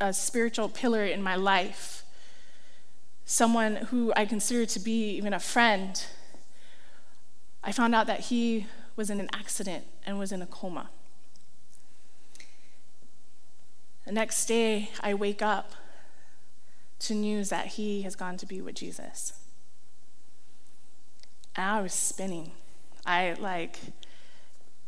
a 0.00 0.12
spiritual 0.12 0.68
pillar 0.70 1.04
in 1.04 1.22
my 1.22 1.36
life, 1.36 2.04
someone 3.26 3.76
who 3.76 4.14
I 4.16 4.24
consider 4.24 4.64
to 4.64 4.80
be 4.80 5.10
even 5.10 5.34
a 5.34 5.40
friend. 5.40 6.04
I 7.62 7.72
found 7.72 7.94
out 7.94 8.06
that 8.06 8.20
he 8.20 8.66
was 8.94 9.10
in 9.10 9.20
an 9.20 9.28
accident 9.34 9.84
and 10.06 10.18
was 10.18 10.32
in 10.32 10.40
a 10.40 10.46
coma. 10.46 10.88
The 14.06 14.12
next 14.12 14.46
day, 14.46 14.90
I 15.00 15.12
wake 15.12 15.42
up 15.42 15.72
to 17.00 17.14
news 17.14 17.48
that 17.50 17.66
he 17.66 18.02
has 18.02 18.16
gone 18.16 18.36
to 18.38 18.46
be 18.46 18.60
with 18.60 18.74
Jesus. 18.74 19.32
And 21.54 21.66
I 21.66 21.80
was 21.80 21.92
spinning. 21.92 22.52
I 23.04 23.34
like, 23.38 23.78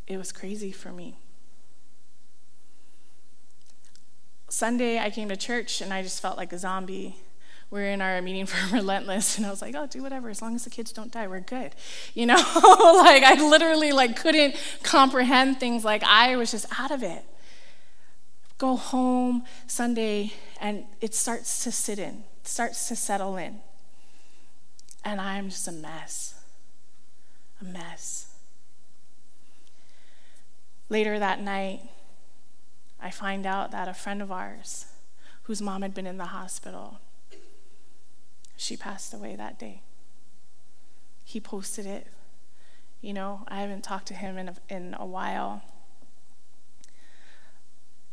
it 0.06 0.16
was 0.16 0.32
crazy 0.32 0.72
for 0.72 0.90
me. 0.90 1.16
Sunday, 4.49 4.99
I 4.99 5.10
came 5.10 5.28
to 5.28 5.37
church 5.37 5.81
and 5.81 5.93
I 5.93 6.02
just 6.02 6.20
felt 6.20 6.37
like 6.37 6.52
a 6.52 6.58
zombie. 6.58 7.16
We 7.70 7.81
are 7.81 7.84
in 7.84 8.00
our 8.00 8.22
meeting 8.22 8.46
for 8.46 8.75
Relentless, 8.75 9.37
and 9.37 9.47
I 9.47 9.50
was 9.50 9.61
like, 9.61 9.75
"Oh, 9.76 9.87
do 9.87 10.02
whatever, 10.02 10.30
as 10.30 10.40
long 10.40 10.54
as 10.54 10.64
the 10.64 10.71
kids 10.71 10.90
don't 10.90 11.12
die, 11.12 11.26
we're 11.26 11.40
good." 11.40 11.75
You 12.14 12.25
know, 12.25 12.35
like 12.35 13.23
I 13.23 13.37
literally 13.38 13.92
like 13.92 14.16
couldn't 14.16 14.56
comprehend 14.82 15.61
things. 15.61 15.85
Like 15.85 16.02
I 16.02 16.37
was 16.37 16.50
just 16.50 16.66
out 16.80 16.90
of 16.90 17.02
it. 17.02 17.25
Go 18.58 18.76
home 18.76 19.44
Sunday, 19.66 20.32
and 20.60 20.84
it 21.00 21.14
starts 21.14 21.62
to 21.64 21.72
sit 21.72 21.98
in, 21.98 22.24
starts 22.42 22.88
to 22.88 22.96
settle 22.96 23.36
in, 23.36 23.60
and 25.04 25.20
I'm 25.20 25.48
just 25.48 25.68
a 25.68 25.72
mess 25.72 26.34
a 27.60 27.64
mess. 27.64 28.26
Later 30.88 31.18
that 31.18 31.40
night, 31.40 31.82
I 33.00 33.10
find 33.10 33.46
out 33.46 33.70
that 33.72 33.88
a 33.88 33.94
friend 33.94 34.22
of 34.22 34.32
ours, 34.32 34.86
whose 35.44 35.60
mom 35.60 35.82
had 35.82 35.94
been 35.94 36.06
in 36.06 36.18
the 36.18 36.26
hospital, 36.26 36.98
she 38.56 38.76
passed 38.76 39.14
away 39.14 39.36
that 39.36 39.58
day. 39.58 39.82
He 41.24 41.40
posted 41.40 41.86
it. 41.86 42.06
You 43.00 43.12
know, 43.12 43.42
I 43.48 43.60
haven't 43.60 43.84
talked 43.84 44.08
to 44.08 44.14
him 44.14 44.38
in 44.38 44.48
a, 44.48 44.54
in 44.68 44.96
a 44.98 45.06
while. 45.06 45.62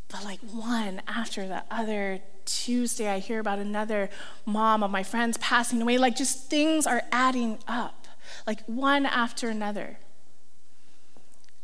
But 0.08 0.24
like 0.24 0.40
one 0.40 1.02
after 1.08 1.48
the 1.48 1.64
other, 1.70 2.20
Tuesday, 2.44 3.08
I 3.08 3.18
hear 3.18 3.40
about 3.40 3.58
another 3.58 4.08
mom 4.44 4.82
of 4.82 4.90
my 4.90 5.02
friends 5.02 5.36
passing 5.38 5.82
away. 5.82 5.98
Like 5.98 6.16
just 6.16 6.48
things 6.48 6.86
are 6.86 7.02
adding 7.10 7.58
up 7.66 8.06
like 8.46 8.64
one 8.66 9.06
after 9.06 9.48
another. 9.48 9.98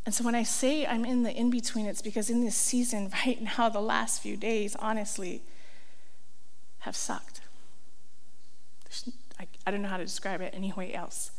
And 0.04 0.14
so 0.14 0.24
when 0.24 0.34
I 0.34 0.42
say 0.42 0.84
I'm 0.86 1.04
in 1.04 1.22
the 1.22 1.32
in 1.32 1.50
between, 1.50 1.86
it's 1.86 2.02
because 2.02 2.28
in 2.28 2.44
this 2.44 2.56
season 2.56 3.12
right 3.26 3.40
now, 3.40 3.68
the 3.68 3.80
last 3.80 4.20
few 4.20 4.36
days, 4.36 4.76
honestly, 4.76 5.42
have 6.80 6.96
sucked. 6.96 7.40
I, 9.38 9.46
I 9.66 9.70
don't 9.70 9.82
know 9.82 9.88
how 9.88 9.96
to 9.96 10.04
describe 10.04 10.40
it 10.40 10.52
any 10.54 10.72
way 10.72 10.92
else. 10.92 11.30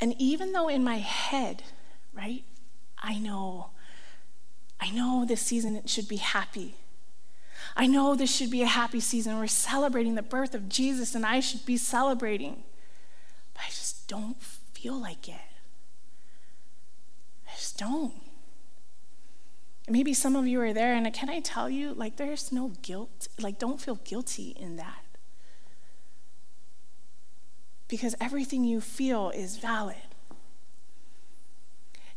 And 0.00 0.14
even 0.18 0.52
though 0.52 0.68
in 0.68 0.82
my 0.82 0.98
head, 0.98 1.62
right, 2.12 2.42
I 3.02 3.18
know, 3.18 3.70
I 4.80 4.90
know 4.90 5.24
this 5.26 5.42
season 5.42 5.82
should 5.86 6.08
be 6.08 6.16
happy. 6.16 6.76
I 7.76 7.86
know 7.86 8.14
this 8.14 8.34
should 8.34 8.50
be 8.50 8.62
a 8.62 8.66
happy 8.66 9.00
season. 9.00 9.38
We're 9.38 9.46
celebrating 9.46 10.14
the 10.14 10.22
birth 10.22 10.54
of 10.54 10.68
Jesus, 10.68 11.14
and 11.14 11.26
I 11.26 11.40
should 11.40 11.66
be 11.66 11.76
celebrating. 11.76 12.62
But 13.54 13.64
I 13.66 13.68
just 13.68 14.08
don't 14.08 14.40
feel 14.42 14.94
like 14.94 15.28
it. 15.28 15.34
I 17.48 17.54
just 17.56 17.78
don't. 17.78 18.14
Maybe 19.88 20.14
some 20.14 20.36
of 20.36 20.46
you 20.46 20.60
are 20.60 20.72
there, 20.72 20.94
and 20.94 21.12
can 21.12 21.28
I 21.28 21.40
tell 21.40 21.68
you, 21.68 21.92
like, 21.92 22.16
there's 22.16 22.52
no 22.52 22.72
guilt. 22.82 23.28
Like, 23.40 23.58
don't 23.58 23.80
feel 23.80 23.96
guilty 23.96 24.54
in 24.58 24.76
that. 24.76 25.04
Because 27.88 28.14
everything 28.20 28.64
you 28.64 28.80
feel 28.80 29.30
is 29.30 29.58
valid. 29.58 29.96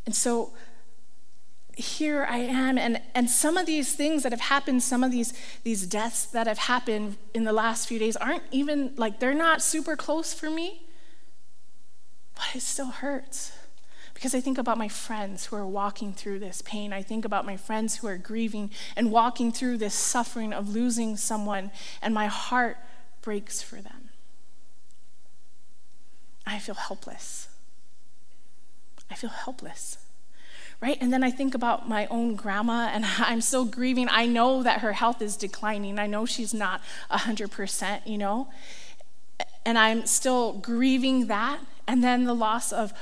And 0.06 0.16
so 0.16 0.54
here 1.76 2.26
I 2.30 2.38
am, 2.38 2.78
and, 2.78 3.02
and 3.14 3.30
some 3.30 3.58
of 3.58 3.66
these 3.66 3.94
things 3.96 4.24
that 4.24 4.32
have 4.32 4.42
happened, 4.42 4.82
some 4.82 5.04
of 5.04 5.12
these, 5.12 5.34
these 5.64 5.86
deaths 5.86 6.26
that 6.28 6.48
have 6.48 6.58
happened 6.58 7.18
in 7.34 7.44
the 7.44 7.54
last 7.54 7.88
few 7.88 8.00
days 8.00 8.16
aren't 8.16 8.44
even, 8.52 8.94
like, 8.96 9.20
they're 9.20 9.34
not 9.34 9.62
super 9.62 9.96
close 9.96 10.34
for 10.34 10.50
me, 10.50 10.84
but 12.36 12.56
it 12.56 12.62
still 12.62 12.92
hurts. 12.92 13.52
Because 14.14 14.34
I 14.34 14.40
think 14.40 14.58
about 14.58 14.78
my 14.78 14.88
friends 14.88 15.48
who 15.48 15.58
are 15.58 15.68
walking 15.68 16.14
through 16.14 16.40
this 16.40 16.62
pain. 16.62 16.94
I 16.94 17.02
think 17.02 17.26
about 17.26 17.46
my 17.46 17.58
friends 17.58 17.98
who 17.98 18.08
are 18.08 18.18
grieving 18.18 18.72
and 18.96 19.12
walking 19.12 19.52
through 19.52 19.78
this 19.78 19.94
suffering 19.94 20.54
of 20.54 20.70
losing 20.70 21.18
someone, 21.18 21.72
and 22.02 22.14
my 22.14 22.28
heart 22.28 22.78
breaks 23.22 23.62
for 23.62 23.76
them. 23.82 24.10
I 26.48 26.60
feel 26.60 26.76
helpless. 26.76 27.50
I 29.12 29.16
feel 29.16 29.32
helpless. 29.32 29.98
Right? 30.82 30.98
And 31.02 31.12
then 31.12 31.24
I 31.24 31.32
think 31.32 31.56
about 31.56 31.88
my 31.90 32.06
own 32.08 32.36
grandma, 32.36 32.90
and 32.92 33.06
I'm 33.20 33.42
still 33.42 33.66
grieving. 33.66 34.08
I 34.10 34.26
know 34.26 34.64
that 34.64 34.82
her 34.82 34.94
health 34.94 35.22
is 35.22 35.36
declining. 35.36 36.00
I 36.00 36.08
know 36.08 36.26
she's 36.26 36.54
not 36.54 36.82
100%, 37.12 38.06
you 38.06 38.18
know? 38.18 38.50
And 39.66 39.78
I'm 39.78 40.06
still 40.06 40.54
grieving 40.54 41.28
that. 41.28 41.60
And 41.88 42.04
then 42.04 42.26
the 42.26 42.34
loss 42.34 42.72
of 42.72 42.94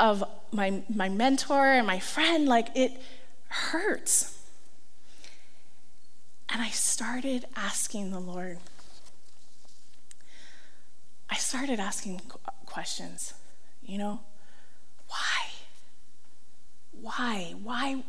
of 0.00 0.24
my, 0.50 0.82
my 0.92 1.08
mentor 1.08 1.66
and 1.66 1.86
my 1.86 2.00
friend, 2.00 2.48
like 2.48 2.68
it 2.74 3.00
hurts. 3.48 4.38
And 6.48 6.60
I 6.60 6.70
started 6.70 7.44
asking 7.54 8.10
the 8.10 8.18
Lord, 8.18 8.58
I 11.28 11.36
started 11.36 11.78
asking 11.78 12.22
questions, 12.66 13.34
you 13.84 13.98
know, 13.98 14.20
why? 15.08 15.46
Why? 17.00 17.54
Why? 17.62 18.02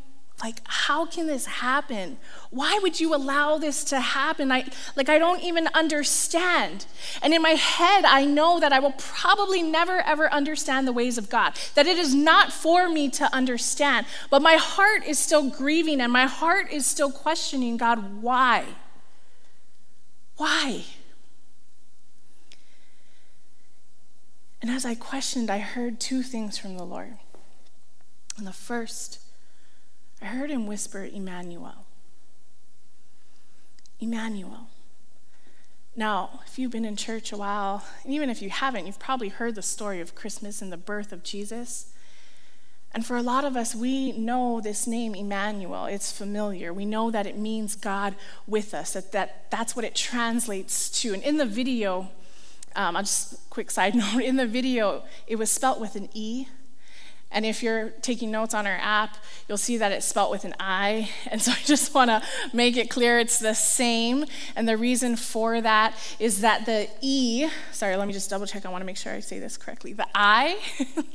like 0.44 0.62
how 0.66 1.06
can 1.06 1.28
this 1.28 1.46
happen? 1.46 2.18
Why 2.50 2.80
would 2.82 3.00
you 3.00 3.14
allow 3.14 3.58
this 3.58 3.84
to 3.86 4.00
happen? 4.00 4.52
I 4.52 4.66
like 4.96 5.10
i 5.10 5.18
don't 5.18 5.42
even 5.44 5.68
understand. 5.74 6.86
And 7.22 7.34
in 7.34 7.42
my 7.42 7.52
head 7.52 8.06
i 8.06 8.26
know 8.26 8.60
that 8.60 8.74
i 8.74 8.80
will 8.80 8.94
probably 8.98 9.62
never 9.62 10.00
ever 10.00 10.32
understand 10.34 10.88
the 10.88 10.94
ways 10.94 11.18
of 11.18 11.30
god 11.30 11.58
that 11.76 11.86
it 11.86 11.98
is 11.98 12.16
not 12.16 12.52
for 12.52 12.90
me 12.90 13.10
to 13.10 13.34
understand. 13.34 14.06
But 14.30 14.42
my 14.42 14.56
heart 14.56 15.06
is 15.06 15.20
still 15.20 15.50
grieving 15.50 16.02
and 16.02 16.12
my 16.12 16.26
heart 16.26 16.72
is 16.72 16.86
still 16.86 17.12
questioning 17.12 17.78
god 17.78 18.22
why? 18.22 18.66
Why? 20.38 20.84
And 24.62 24.72
as 24.72 24.86
i 24.86 24.96
questioned 24.96 25.50
i 25.50 25.60
heard 25.60 26.00
two 26.00 26.24
things 26.24 26.58
from 26.58 26.78
the 26.78 26.84
lord 26.84 27.18
and 28.38 28.48
the 28.48 28.54
first 28.54 29.20
I 30.22 30.26
heard 30.26 30.52
him 30.52 30.68
whisper, 30.68 31.04
Emmanuel. 31.04 31.86
Emmanuel. 34.00 34.68
Now, 35.96 36.42
if 36.46 36.60
you've 36.60 36.72
been 36.72 36.86
in 36.86 36.96
church 36.96 37.32
a 37.32 37.38
while, 37.38 37.84
and 38.04 38.14
even 38.14 38.30
if 38.30 38.42
you 38.42 38.50
haven't, 38.50 38.86
you've 38.86 39.00
probably 39.00 39.30
heard 39.30 39.56
the 39.56 39.62
story 39.62 40.00
of 40.00 40.16
Christmas 40.16 40.62
and 40.62 40.72
the 40.72 40.78
birth 40.78 41.12
of 41.12 41.24
Jesus. 41.24 41.92
And 42.94 43.06
for 43.06 43.18
a 43.18 43.24
lot 43.24 43.46
of 43.46 43.56
us, 43.56 43.74
we 43.74 44.12
know 44.12 44.62
this 44.62 44.86
name, 44.86 45.16
Emmanuel. 45.16 45.86
It's 45.86 46.12
familiar. 46.12 46.72
We 46.72 46.86
know 46.86 47.10
that 47.10 47.26
it 47.26 47.38
means 47.38 47.76
God 47.76 48.16
with 48.46 48.74
us, 48.74 48.94
that, 48.94 49.12
that 49.12 49.50
that's 49.50 49.76
what 49.76 49.86
it 49.86 49.96
translates 49.96 50.90
to. 51.02 51.14
And 51.14 51.24
in 51.24 51.38
the 51.38 51.46
video, 51.46 52.10
um, 52.76 52.96
I'll 52.96 53.04
just 53.04 53.50
quick 53.50 53.72
side 53.72 53.96
note 53.96 54.22
in 54.22 54.36
the 54.36 54.48
video, 54.48 55.04
it 55.26 55.38
was 55.38 55.52
spelt 55.52 55.80
with 55.80 55.96
an 55.96 56.10
E 56.14 56.48
and 57.32 57.46
if 57.46 57.64
you're 57.64 57.90
taking 58.02 58.30
notes 58.30 58.54
on 58.54 58.68
our 58.68 58.78
app, 58.82 59.18
you'll 59.48 59.58
see 59.58 59.78
that 59.78 59.92
it's 59.92 60.06
spelt 60.06 60.32
with 60.32 60.46
an 60.46 60.54
I. 60.60 61.10
And 61.32 61.42
so 61.42 61.52
I 61.52 61.60
just 61.64 61.94
want 61.94 62.10
to 62.10 62.22
make 62.52 62.76
it 62.76 62.90
clear 62.90 63.18
it's 63.18 63.40
the 63.40 63.54
same. 63.54 64.26
And 64.56 64.68
the 64.68 64.76
reason 64.76 65.16
for 65.16 65.62
that 65.62 65.96
is 66.20 66.42
that 66.42 66.66
the 66.66 66.90
E, 67.00 67.48
sorry, 67.72 67.96
let 67.96 68.06
me 68.06 68.14
just 68.14 68.30
double 68.30 68.46
check. 68.46 68.66
I 68.66 68.70
want 68.70 68.82
to 68.82 68.86
make 68.86 68.98
sure 68.98 69.14
I 69.14 69.22
say 69.22 69.40
this 69.40 69.56
correctly. 69.56 69.94
The 69.94 70.08
I, 70.14 70.60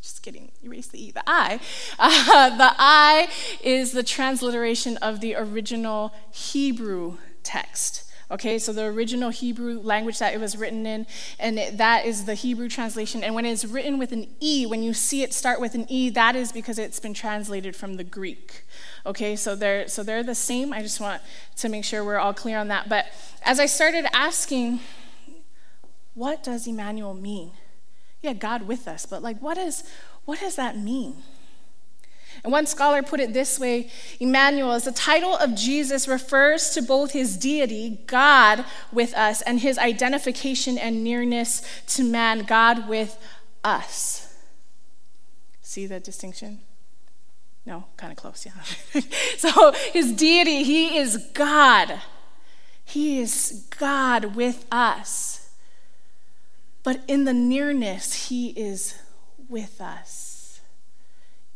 just 0.00 0.22
kidding, 0.22 0.52
erase 0.62 0.86
the 0.86 1.02
E. 1.02 1.10
The 1.10 1.24
I, 1.26 1.58
uh, 1.98 2.56
the 2.56 2.72
I 2.78 3.28
is 3.62 3.92
the 3.92 4.04
transliteration 4.04 4.96
of 4.98 5.20
the 5.20 5.34
original 5.34 6.14
Hebrew 6.30 7.16
text. 7.42 8.03
Okay, 8.30 8.58
so 8.58 8.72
the 8.72 8.84
original 8.84 9.28
Hebrew 9.28 9.80
language 9.80 10.18
that 10.18 10.32
it 10.32 10.40
was 10.40 10.56
written 10.56 10.86
in, 10.86 11.06
and 11.38 11.58
it, 11.58 11.76
that 11.76 12.06
is 12.06 12.24
the 12.24 12.34
Hebrew 12.34 12.68
translation. 12.68 13.22
And 13.22 13.34
when 13.34 13.44
it's 13.44 13.66
written 13.66 13.98
with 13.98 14.12
an 14.12 14.28
E, 14.40 14.64
when 14.64 14.82
you 14.82 14.94
see 14.94 15.22
it 15.22 15.34
start 15.34 15.60
with 15.60 15.74
an 15.74 15.84
E, 15.90 16.08
that 16.10 16.34
is 16.34 16.50
because 16.50 16.78
it's 16.78 16.98
been 17.00 17.12
translated 17.12 17.76
from 17.76 17.96
the 17.96 18.04
Greek. 18.04 18.64
Okay, 19.04 19.36
so 19.36 19.54
they're 19.54 19.88
so 19.88 20.02
they're 20.02 20.22
the 20.22 20.34
same. 20.34 20.72
I 20.72 20.80
just 20.80 21.00
want 21.00 21.20
to 21.56 21.68
make 21.68 21.84
sure 21.84 22.02
we're 22.02 22.18
all 22.18 22.32
clear 22.32 22.58
on 22.58 22.68
that. 22.68 22.88
But 22.88 23.06
as 23.42 23.60
I 23.60 23.66
started 23.66 24.06
asking, 24.14 24.80
what 26.14 26.42
does 26.42 26.66
Emmanuel 26.66 27.14
mean? 27.14 27.50
Yeah, 28.22 28.32
God 28.32 28.62
with 28.62 28.88
us, 28.88 29.04
but 29.04 29.22
like 29.22 29.42
what 29.42 29.58
is 29.58 29.84
what 30.24 30.40
does 30.40 30.56
that 30.56 30.78
mean? 30.78 31.16
And 32.44 32.52
one 32.52 32.66
scholar 32.66 33.02
put 33.02 33.20
it 33.20 33.32
this 33.32 33.58
way 33.58 33.90
Emmanuel, 34.20 34.72
as 34.72 34.84
the 34.84 34.92
title 34.92 35.34
of 35.34 35.54
Jesus 35.54 36.06
refers 36.06 36.70
to 36.70 36.82
both 36.82 37.12
his 37.12 37.38
deity, 37.38 38.00
God 38.06 38.66
with 38.92 39.14
us, 39.14 39.40
and 39.42 39.60
his 39.60 39.78
identification 39.78 40.76
and 40.76 41.02
nearness 41.02 41.62
to 41.88 42.04
man, 42.04 42.44
God 42.44 42.86
with 42.86 43.18
us. 43.64 44.36
See 45.62 45.86
the 45.86 45.98
distinction? 45.98 46.60
No, 47.64 47.86
kind 47.96 48.12
of 48.12 48.18
close, 48.18 48.44
yeah. 48.44 49.00
so 49.38 49.72
his 49.94 50.12
deity, 50.12 50.62
he 50.64 50.98
is 50.98 51.16
God. 51.32 52.02
He 52.84 53.20
is 53.20 53.66
God 53.78 54.36
with 54.36 54.66
us. 54.70 55.48
But 56.82 57.00
in 57.08 57.24
the 57.24 57.32
nearness, 57.32 58.28
he 58.28 58.50
is 58.50 58.98
with 59.48 59.80
us 59.80 60.23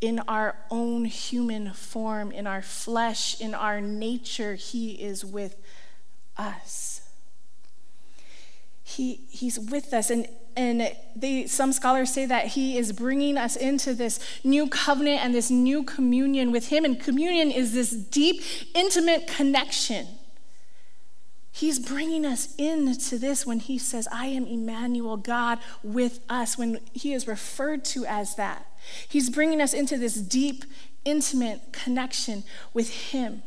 in 0.01 0.21
our 0.21 0.57
own 0.71 1.05
human 1.07 1.73
form, 1.73 2.31
in 2.31 2.47
our 2.47 2.63
flesh, 2.63 3.41
in 3.41 3.55
our 3.55 3.81
nature, 3.81 4.55
He 4.55 4.93
is 4.93 5.25
with 5.25 5.57
us. 6.37 7.03
He, 8.85 9.27
he's 9.29 9.59
with 9.59 9.93
us. 9.93 10.09
And, 10.09 10.29
and 10.57 10.93
they, 11.15 11.47
some 11.47 11.73
scholars 11.73 12.13
say 12.13 12.27
that 12.27 12.49
He 12.49 12.79
is 12.79 12.93
bringing 12.93 13.37
us 13.37 13.57
into 13.57 13.93
this 13.93 14.21
new 14.45 14.69
covenant 14.69 15.23
and 15.23 15.35
this 15.35 15.51
new 15.51 15.83
communion 15.83 16.53
with 16.53 16.69
Him. 16.69 16.85
And 16.85 16.99
communion 16.99 17.51
is 17.51 17.75
this 17.75 17.91
deep, 17.91 18.43
intimate 18.75 19.27
connection. 19.27 20.07
He's 21.51 21.81
bringing 21.81 22.25
us 22.25 22.55
into 22.55 23.19
this 23.19 23.45
when 23.45 23.59
he 23.59 23.79
says, 23.79 24.07
I 24.13 24.27
am 24.27 24.47
Emmanuel, 24.47 25.17
God 25.17 25.59
with 25.83 26.21
us, 26.29 26.57
when 26.57 26.79
he 26.93 27.13
is 27.15 27.27
referred 27.27 27.85
to 27.87 28.07
as 28.07 28.37
that. 28.37 28.68
He's 29.09 29.31
bringing 29.31 29.61
us 29.61 29.73
into 29.73 29.97
this 29.97 30.15
deep, 30.15 30.65
intimate 31.05 31.73
connection 31.73 32.45
with 32.73 32.91
Him. 33.11 33.43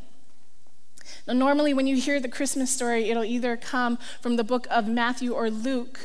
Now, 1.27 1.33
normally, 1.33 1.74
when 1.74 1.88
you 1.88 1.98
hear 1.98 2.19
the 2.19 2.29
Christmas 2.29 2.71
story, 2.71 3.10
it'll 3.10 3.24
either 3.24 3.57
come 3.57 3.98
from 4.21 4.38
the 4.38 4.43
book 4.43 4.67
of 4.69 4.88
Matthew 4.88 5.33
or 5.33 5.50
Luke. 5.50 6.00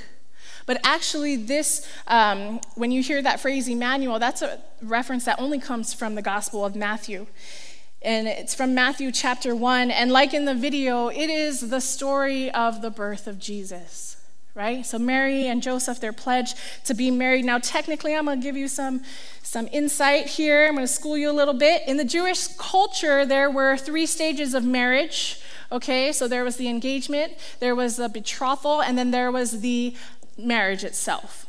But 0.66 0.81
actually, 0.85 1.37
this, 1.37 1.87
um, 2.07 2.61
when 2.75 2.90
you 2.90 3.02
hear 3.02 3.23
that 3.23 3.40
phrase 3.40 3.69
Emmanuel, 3.69 4.19
that's 4.19 4.43
a 4.43 4.61
reference 4.83 5.25
that 5.25 5.38
only 5.38 5.61
comes 5.61 5.95
from 5.95 6.16
the 6.16 6.23
Gospel 6.23 6.64
of 6.64 6.75
Matthew. 6.75 7.26
And 8.02 8.28
it's 8.28 8.55
from 8.55 8.75
Matthew 8.75 9.11
chapter 9.11 9.55
1. 9.55 9.90
And 9.90 10.12
like 10.12 10.35
in 10.35 10.45
the 10.45 10.55
video, 10.55 11.09
it 11.09 11.31
is 11.31 11.71
the 11.71 11.81
story 11.81 12.50
of 12.50 12.83
the 12.83 12.90
birth 12.90 13.26
of 13.26 13.38
Jesus 13.38 14.06
right? 14.57 14.87
So 14.87 14.99
Mary 14.99 15.47
and 15.47 15.63
Joseph, 15.63 16.01
they're 16.01 16.15
pledged 16.15 16.57
to 16.87 16.95
be 16.95 17.11
married. 17.11 17.45
Now, 17.45 17.59
technically, 17.59 18.17
I'm 18.17 18.25
going 18.25 18.41
to 18.41 18.43
give 18.43 18.57
you 18.57 18.69
some, 18.69 19.03
some 19.43 19.69
insight 19.71 20.27
here. 20.27 20.67
I'm 20.67 20.75
going 20.75 20.87
to 20.87 20.93
school 20.93 21.19
you 21.19 21.31
a 21.31 21.33
little 21.33 21.55
bit. 21.55 21.83
In 21.87 21.99
the 21.99 22.07
Jewish 22.07 22.49
culture, 22.57 23.27
there 23.27 23.51
were 23.51 23.77
three 23.77 24.07
stages 24.07 24.55
of 24.55 24.65
marriage. 24.65 25.41
Okay, 25.71 26.11
so 26.11 26.27
there 26.27 26.43
was 26.43 26.57
the 26.57 26.69
engagement, 26.69 27.33
there 27.59 27.75
was 27.75 27.97
the 27.97 28.09
betrothal, 28.09 28.81
and 28.81 28.97
then 28.97 29.11
there 29.11 29.33
was 29.33 29.61
the 29.61 29.97
marriage 30.39 30.85
itself. 30.85 31.45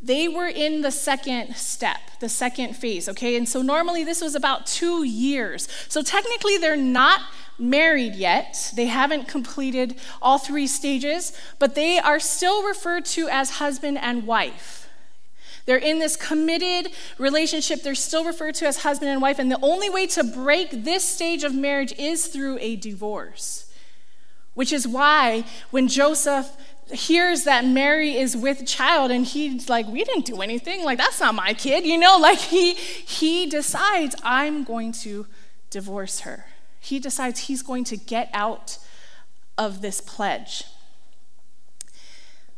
They 0.00 0.28
were 0.28 0.46
in 0.46 0.82
the 0.82 0.90
second 0.90 1.56
step, 1.56 1.98
the 2.20 2.28
second 2.28 2.74
phase, 2.76 3.08
okay? 3.08 3.34
And 3.36 3.48
so 3.48 3.62
normally 3.62 4.04
this 4.04 4.20
was 4.20 4.34
about 4.34 4.66
two 4.66 5.04
years. 5.04 5.68
So 5.88 6.02
technically 6.02 6.58
they're 6.58 6.76
not 6.76 7.22
married 7.58 8.14
yet. 8.14 8.72
They 8.74 8.86
haven't 8.86 9.28
completed 9.28 9.96
all 10.20 10.38
three 10.38 10.66
stages, 10.66 11.32
but 11.58 11.74
they 11.74 11.98
are 11.98 12.20
still 12.20 12.66
referred 12.66 13.04
to 13.06 13.28
as 13.28 13.50
husband 13.50 13.98
and 13.98 14.26
wife. 14.26 14.88
They're 15.66 15.76
in 15.76 15.98
this 15.98 16.16
committed 16.16 16.92
relationship. 17.18 17.82
They're 17.82 17.94
still 17.94 18.24
referred 18.24 18.54
to 18.56 18.66
as 18.66 18.82
husband 18.82 19.10
and 19.10 19.22
wife. 19.22 19.38
And 19.38 19.50
the 19.50 19.58
only 19.62 19.88
way 19.88 20.06
to 20.08 20.22
break 20.22 20.84
this 20.84 21.04
stage 21.04 21.42
of 21.42 21.54
marriage 21.54 21.94
is 21.98 22.26
through 22.26 22.58
a 22.60 22.76
divorce, 22.76 23.72
which 24.52 24.72
is 24.72 24.86
why 24.86 25.44
when 25.70 25.88
Joseph 25.88 26.54
hears 26.92 27.44
that 27.44 27.64
Mary 27.64 28.16
is 28.16 28.36
with 28.36 28.66
child 28.66 29.10
and 29.10 29.24
he's 29.24 29.70
like, 29.70 29.86
we 29.86 30.04
didn't 30.04 30.26
do 30.26 30.42
anything. 30.42 30.84
Like, 30.84 30.98
that's 30.98 31.18
not 31.18 31.34
my 31.34 31.54
kid, 31.54 31.86
you 31.86 31.96
know? 31.96 32.18
Like, 32.18 32.38
he, 32.38 32.74
he 32.74 33.46
decides, 33.46 34.14
I'm 34.22 34.64
going 34.64 34.92
to 34.92 35.26
divorce 35.70 36.20
her. 36.20 36.44
He 36.84 36.98
decides 36.98 37.40
he's 37.40 37.62
going 37.62 37.84
to 37.84 37.96
get 37.96 38.28
out 38.34 38.78
of 39.56 39.80
this 39.80 40.00
pledge. 40.00 40.64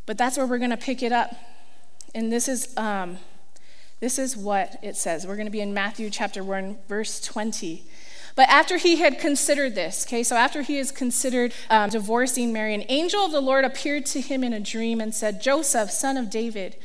But 0.05 0.19
that's 0.19 0.37
where 0.37 0.47
we're 0.47 0.59
going 0.59 0.71
to 0.71 0.77
pick 0.77 1.03
it 1.03 1.13
up. 1.13 1.35
And 2.15 2.33
this 2.33 2.49
is, 2.49 2.77
um, 2.77 3.19
this 4.01 4.19
is 4.19 4.37
what 4.37 4.79
it 4.83 4.97
says. 4.97 5.27
We're 5.27 5.37
going 5.37 5.47
to 5.47 5.53
be 5.53 5.61
in 5.61 5.73
Matthew 5.73 6.11
chapter 6.11 6.43
1, 6.43 6.77
verse 6.89 7.21
20. 7.21 7.85
But 8.35 8.49
after 8.49 8.79
he 8.79 8.97
had 8.97 9.19
considered 9.19 9.75
this, 9.75 10.05
okay, 10.07 10.23
so 10.23 10.37
after 10.37 10.63
he 10.63 10.77
has 10.77 10.91
considered 10.91 11.55
um, 11.71 11.91
divorcing 11.91 12.53
Mary, 12.53 12.75
an 12.75 12.85
angel 12.89 13.25
of 13.25 13.33
the 13.33 13.41
Lord 13.41 13.65
appeared 13.65 14.07
to 14.07 14.21
him 14.21 14.43
in 14.43 14.53
a 14.53 14.61
dream 14.61 15.01
and 15.01 15.15
said, 15.15 15.41
Joseph, 15.41 15.91
son 15.91 16.17
of 16.17 16.31
David, 16.31 16.77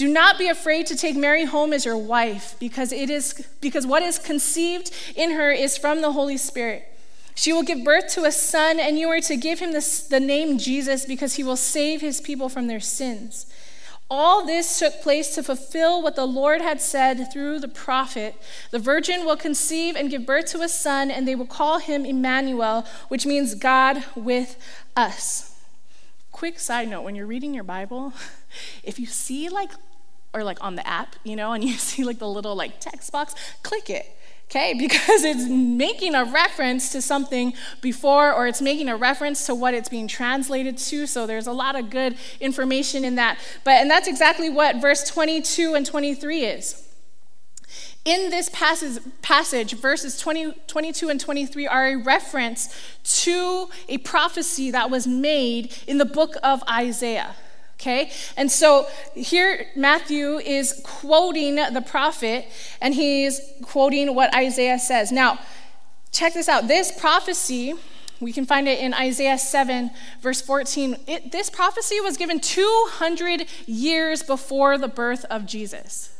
do 0.00 0.08
not 0.08 0.38
be 0.38 0.48
afraid 0.48 0.86
to 0.86 0.96
take 0.96 1.14
Mary 1.14 1.44
home 1.44 1.74
as 1.74 1.84
your 1.84 1.98
wife, 1.98 2.56
because 2.58 2.90
it 2.90 3.10
is 3.10 3.46
because 3.60 3.86
what 3.86 4.02
is 4.02 4.18
conceived 4.18 4.90
in 5.14 5.32
her 5.32 5.52
is 5.52 5.76
from 5.76 6.00
the 6.00 6.12
Holy 6.12 6.38
Spirit. 6.38 6.88
She 7.34 7.52
will 7.52 7.62
give 7.62 7.84
birth 7.84 8.08
to 8.14 8.24
a 8.24 8.32
son, 8.32 8.80
and 8.80 8.98
you 8.98 9.10
are 9.10 9.20
to 9.20 9.36
give 9.36 9.58
him 9.58 9.72
the, 9.72 10.04
the 10.08 10.18
name 10.18 10.56
Jesus, 10.56 11.04
because 11.04 11.34
he 11.34 11.44
will 11.44 11.54
save 11.54 12.00
his 12.00 12.18
people 12.22 12.48
from 12.48 12.66
their 12.66 12.80
sins. 12.80 13.44
All 14.08 14.46
this 14.46 14.78
took 14.78 15.02
place 15.02 15.34
to 15.34 15.42
fulfill 15.42 16.00
what 16.00 16.16
the 16.16 16.24
Lord 16.24 16.62
had 16.62 16.80
said 16.80 17.30
through 17.30 17.58
the 17.60 17.68
prophet 17.68 18.36
The 18.70 18.78
virgin 18.78 19.26
will 19.26 19.36
conceive 19.36 19.96
and 19.96 20.08
give 20.08 20.24
birth 20.24 20.46
to 20.52 20.62
a 20.62 20.68
son, 20.70 21.10
and 21.10 21.28
they 21.28 21.34
will 21.34 21.44
call 21.44 21.78
him 21.78 22.06
Emmanuel, 22.06 22.86
which 23.08 23.26
means 23.26 23.54
God 23.54 24.02
with 24.16 24.56
us. 24.96 25.58
Quick 26.32 26.58
side 26.58 26.88
note 26.88 27.02
when 27.02 27.16
you're 27.16 27.26
reading 27.26 27.52
your 27.52 27.64
Bible, 27.64 28.14
if 28.82 28.98
you 28.98 29.04
see 29.04 29.50
like, 29.50 29.72
or 30.32 30.44
like 30.44 30.62
on 30.62 30.76
the 30.76 30.86
app, 30.86 31.16
you 31.24 31.36
know, 31.36 31.52
and 31.52 31.64
you 31.64 31.74
see 31.78 32.04
like 32.04 32.18
the 32.18 32.28
little 32.28 32.54
like 32.54 32.80
text 32.80 33.12
box, 33.12 33.34
click 33.62 33.90
it 33.90 34.16
okay? 34.50 34.74
Because 34.78 35.24
it's 35.24 35.48
making 35.48 36.14
a 36.14 36.24
reference 36.24 36.90
to 36.92 37.00
something 37.00 37.54
before, 37.80 38.32
or 38.32 38.46
it's 38.46 38.60
making 38.60 38.88
a 38.88 38.96
reference 38.96 39.46
to 39.46 39.54
what 39.54 39.74
it's 39.74 39.88
being 39.88 40.08
translated 40.08 40.76
to. 40.78 41.06
So 41.06 41.26
there's 41.26 41.46
a 41.46 41.52
lot 41.52 41.76
of 41.76 41.90
good 41.90 42.16
information 42.40 43.04
in 43.04 43.14
that. 43.14 43.38
But, 43.64 43.74
and 43.74 43.90
that's 43.90 44.08
exactly 44.08 44.50
what 44.50 44.80
verse 44.80 45.08
22 45.08 45.74
and 45.74 45.86
23 45.86 46.44
is. 46.44 46.86
In 48.04 48.30
this 48.30 48.48
passage, 48.48 49.02
passage 49.20 49.74
verses 49.74 50.18
20, 50.18 50.54
22 50.66 51.10
and 51.10 51.20
23 51.20 51.66
are 51.66 51.88
a 51.88 51.96
reference 51.96 52.74
to 53.22 53.68
a 53.88 53.98
prophecy 53.98 54.70
that 54.70 54.90
was 54.90 55.06
made 55.06 55.76
in 55.86 55.98
the 55.98 56.06
book 56.06 56.34
of 56.42 56.62
Isaiah. 56.68 57.36
Okay? 57.80 58.10
And 58.36 58.52
so 58.52 58.86
here 59.14 59.66
Matthew 59.74 60.36
is 60.38 60.82
quoting 60.84 61.54
the 61.54 61.82
prophet 61.84 62.46
and 62.78 62.92
he's 62.92 63.40
quoting 63.62 64.14
what 64.14 64.34
Isaiah 64.34 64.78
says. 64.78 65.10
Now, 65.10 65.38
check 66.12 66.34
this 66.34 66.46
out. 66.46 66.68
This 66.68 66.92
prophecy, 66.92 67.72
we 68.20 68.34
can 68.34 68.44
find 68.44 68.68
it 68.68 68.80
in 68.80 68.92
Isaiah 68.92 69.38
7, 69.38 69.90
verse 70.20 70.42
14. 70.42 70.96
It, 71.06 71.32
this 71.32 71.48
prophecy 71.48 72.00
was 72.02 72.18
given 72.18 72.38
200 72.38 73.46
years 73.66 74.22
before 74.22 74.76
the 74.76 74.88
birth 74.88 75.24
of 75.30 75.46
Jesus. 75.46 76.14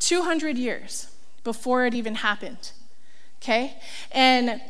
200 0.00 0.58
years 0.58 1.06
before 1.44 1.86
it 1.86 1.94
even 1.94 2.16
happened. 2.16 2.72
Okay? 3.40 3.76
And 4.10 4.60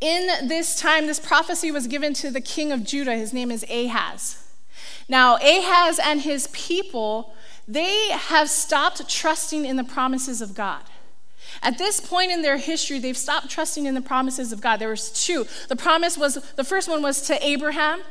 in 0.00 0.48
this 0.48 0.80
time, 0.80 1.06
this 1.06 1.20
prophecy 1.20 1.70
was 1.70 1.86
given 1.86 2.14
to 2.14 2.30
the 2.30 2.40
king 2.40 2.72
of 2.72 2.82
Judah. 2.82 3.14
His 3.14 3.34
name 3.34 3.50
is 3.50 3.62
Ahaz. 3.68 4.45
Now, 5.08 5.36
Ahaz 5.36 6.00
and 6.02 6.20
his 6.22 6.48
people, 6.48 7.34
they 7.68 8.10
have 8.10 8.50
stopped 8.50 9.08
trusting 9.08 9.64
in 9.64 9.76
the 9.76 9.84
promises 9.84 10.40
of 10.40 10.54
God. 10.54 10.82
At 11.62 11.78
this 11.78 12.00
point 12.00 12.32
in 12.32 12.42
their 12.42 12.58
history, 12.58 12.98
they've 12.98 13.16
stopped 13.16 13.50
trusting 13.50 13.86
in 13.86 13.94
the 13.94 14.00
promises 14.00 14.52
of 14.52 14.60
God. 14.60 14.78
There 14.78 14.88
was 14.88 15.10
two. 15.10 15.46
The 15.68 15.76
promise 15.76 16.18
was 16.18 16.34
the 16.56 16.64
first 16.64 16.88
one 16.88 17.02
was 17.02 17.22
to 17.22 17.46
Abraham 17.46 18.02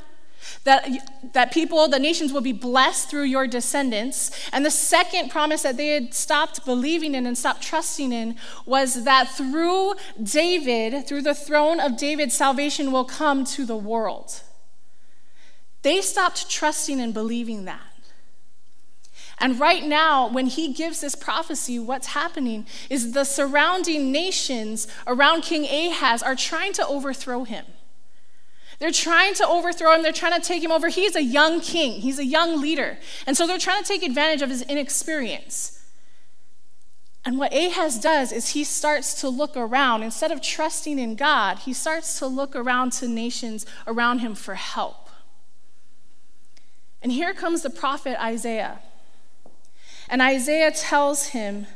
that, 0.64 0.88
that 1.34 1.52
people, 1.52 1.88
the 1.88 2.00
nations 2.00 2.32
will 2.32 2.42
be 2.42 2.52
blessed 2.52 3.10
through 3.10 3.24
your 3.24 3.48
descendants. 3.48 4.32
And 4.52 4.66
the 4.66 4.72
second 4.72 5.30
promise 5.30 5.64
that 5.64 5.78
they 5.78 5.90
had 5.90 6.14
stopped 6.14 6.66
believing 6.66 7.16
in 7.16 7.26
and 7.26 7.38
stopped 7.38 7.62
trusting 7.62 8.12
in 8.12 8.36
was 8.66 9.04
that 9.04 9.30
through 9.30 9.94
David, 10.22 11.08
through 11.08 11.22
the 11.22 11.36
throne 11.36 11.80
of 11.80 11.98
David, 11.98 12.32
salvation 12.32 12.92
will 12.92 13.06
come 13.06 13.44
to 13.46 13.66
the 13.66 13.78
world. 13.78 14.42
They 15.86 16.02
stopped 16.02 16.50
trusting 16.50 17.00
and 17.00 17.14
believing 17.14 17.66
that. 17.66 17.80
And 19.38 19.60
right 19.60 19.84
now, 19.86 20.28
when 20.28 20.48
he 20.48 20.74
gives 20.74 21.00
this 21.00 21.14
prophecy, 21.14 21.78
what's 21.78 22.08
happening 22.08 22.66
is 22.90 23.12
the 23.12 23.24
surrounding 23.24 24.12
nations 24.12 24.88
around 25.06 25.44
King 25.44 25.66
Ahaz 25.66 26.24
are 26.24 26.36
trying 26.36 26.74
to 26.74 26.88
overthrow 26.88 27.44
him. 27.44 27.66
They're 28.80 28.90
trying 28.90 29.36
to 29.36 29.48
overthrow 29.48 29.94
him. 29.94 30.02
They're 30.02 30.12
trying 30.12 30.42
to 30.42 30.48
take 30.48 30.64
him 30.64 30.72
over. 30.72 30.90
He's 30.90 31.16
a 31.16 31.22
young 31.22 31.62
king, 31.62 32.02
he's 32.02 32.18
a 32.18 32.26
young 32.26 32.60
leader. 32.60 32.98
And 33.28 33.38
so 33.38 33.46
they're 33.46 33.60
trying 33.60 33.84
to 33.84 33.88
take 33.88 34.02
advantage 34.02 34.42
of 34.42 34.50
his 34.50 34.64
inexperience. 34.64 35.86
And 37.24 37.38
what 37.38 37.54
Ahaz 37.54 38.00
does 38.00 38.32
is 38.32 38.50
he 38.50 38.64
starts 38.64 39.22
to 39.22 39.30
look 39.30 39.56
around. 39.56 40.02
Instead 40.02 40.32
of 40.32 40.42
trusting 40.42 40.98
in 40.98 41.16
God, 41.16 41.60
he 41.60 41.74
starts 41.74 42.18
to 42.18 42.26
look 42.26 42.56
around 42.56 42.92
to 42.94 43.08
nations 43.08 43.68
around 43.86 44.20
him 44.20 44.34
for 44.34 44.56
help. 44.56 45.05
And 47.06 47.12
here 47.12 47.36
comes 47.36 47.62
the 47.62 47.70
prophet 47.70 48.20
Isaiah. 48.20 48.80
And 50.10 50.24
Isaiah 50.24 50.72
tells 50.72 51.28
him, 51.28 51.68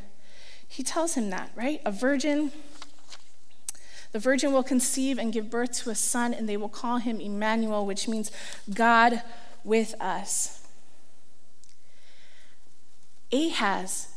he 0.68 0.82
tells 0.82 1.14
him 1.14 1.30
that, 1.30 1.52
right? 1.56 1.80
A 1.86 1.92
virgin, 1.92 2.52
the 4.12 4.18
virgin 4.18 4.52
will 4.52 4.64
conceive 4.64 5.20
and 5.20 5.32
give 5.32 5.52
birth 5.52 5.74
to 5.84 5.92
a 5.92 5.96
son, 5.96 6.34
and 6.34 6.50
they 6.50 6.58
will 6.58 6.68
call 6.68 6.98
him 6.98 7.20
Emmanuel, 7.20 7.86
which 7.86 8.08
means 8.08 8.32
God 8.74 9.22
with 9.64 9.94
us. 10.02 10.68
Ahaz 13.32 14.08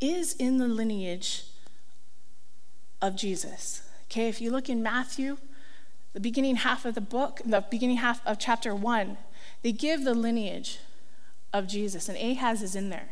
is 0.00 0.32
in 0.36 0.56
the 0.56 0.68
lineage 0.68 1.44
of 3.02 3.14
Jesus. 3.14 3.82
Okay, 4.10 4.30
if 4.30 4.40
you 4.40 4.50
look 4.50 4.70
in 4.70 4.82
Matthew, 4.82 5.36
the 6.14 6.20
beginning 6.20 6.56
half 6.56 6.86
of 6.86 6.94
the 6.94 7.02
book, 7.02 7.42
the 7.44 7.62
beginning 7.70 7.98
half 7.98 8.26
of 8.26 8.38
chapter 8.38 8.74
1, 8.74 9.18
they 9.62 9.72
give 9.72 10.04
the 10.04 10.14
lineage 10.14 10.78
of 11.52 11.66
Jesus, 11.66 12.08
and 12.08 12.18
Ahaz 12.18 12.62
is 12.62 12.76
in 12.76 12.90
there. 12.90 13.08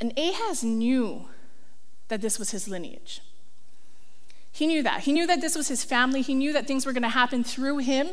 And 0.00 0.12
Ahaz 0.18 0.62
knew 0.62 1.26
that 2.08 2.20
this 2.20 2.38
was 2.38 2.50
his 2.50 2.68
lineage. 2.68 3.22
He 4.52 4.66
knew 4.66 4.82
that. 4.82 5.00
He 5.02 5.12
knew 5.12 5.26
that 5.26 5.40
this 5.40 5.56
was 5.56 5.68
his 5.68 5.84
family. 5.84 6.22
He 6.22 6.34
knew 6.34 6.52
that 6.52 6.66
things 6.66 6.86
were 6.86 6.92
going 6.92 7.02
to 7.02 7.08
happen 7.08 7.44
through 7.44 7.78
him. 7.78 8.08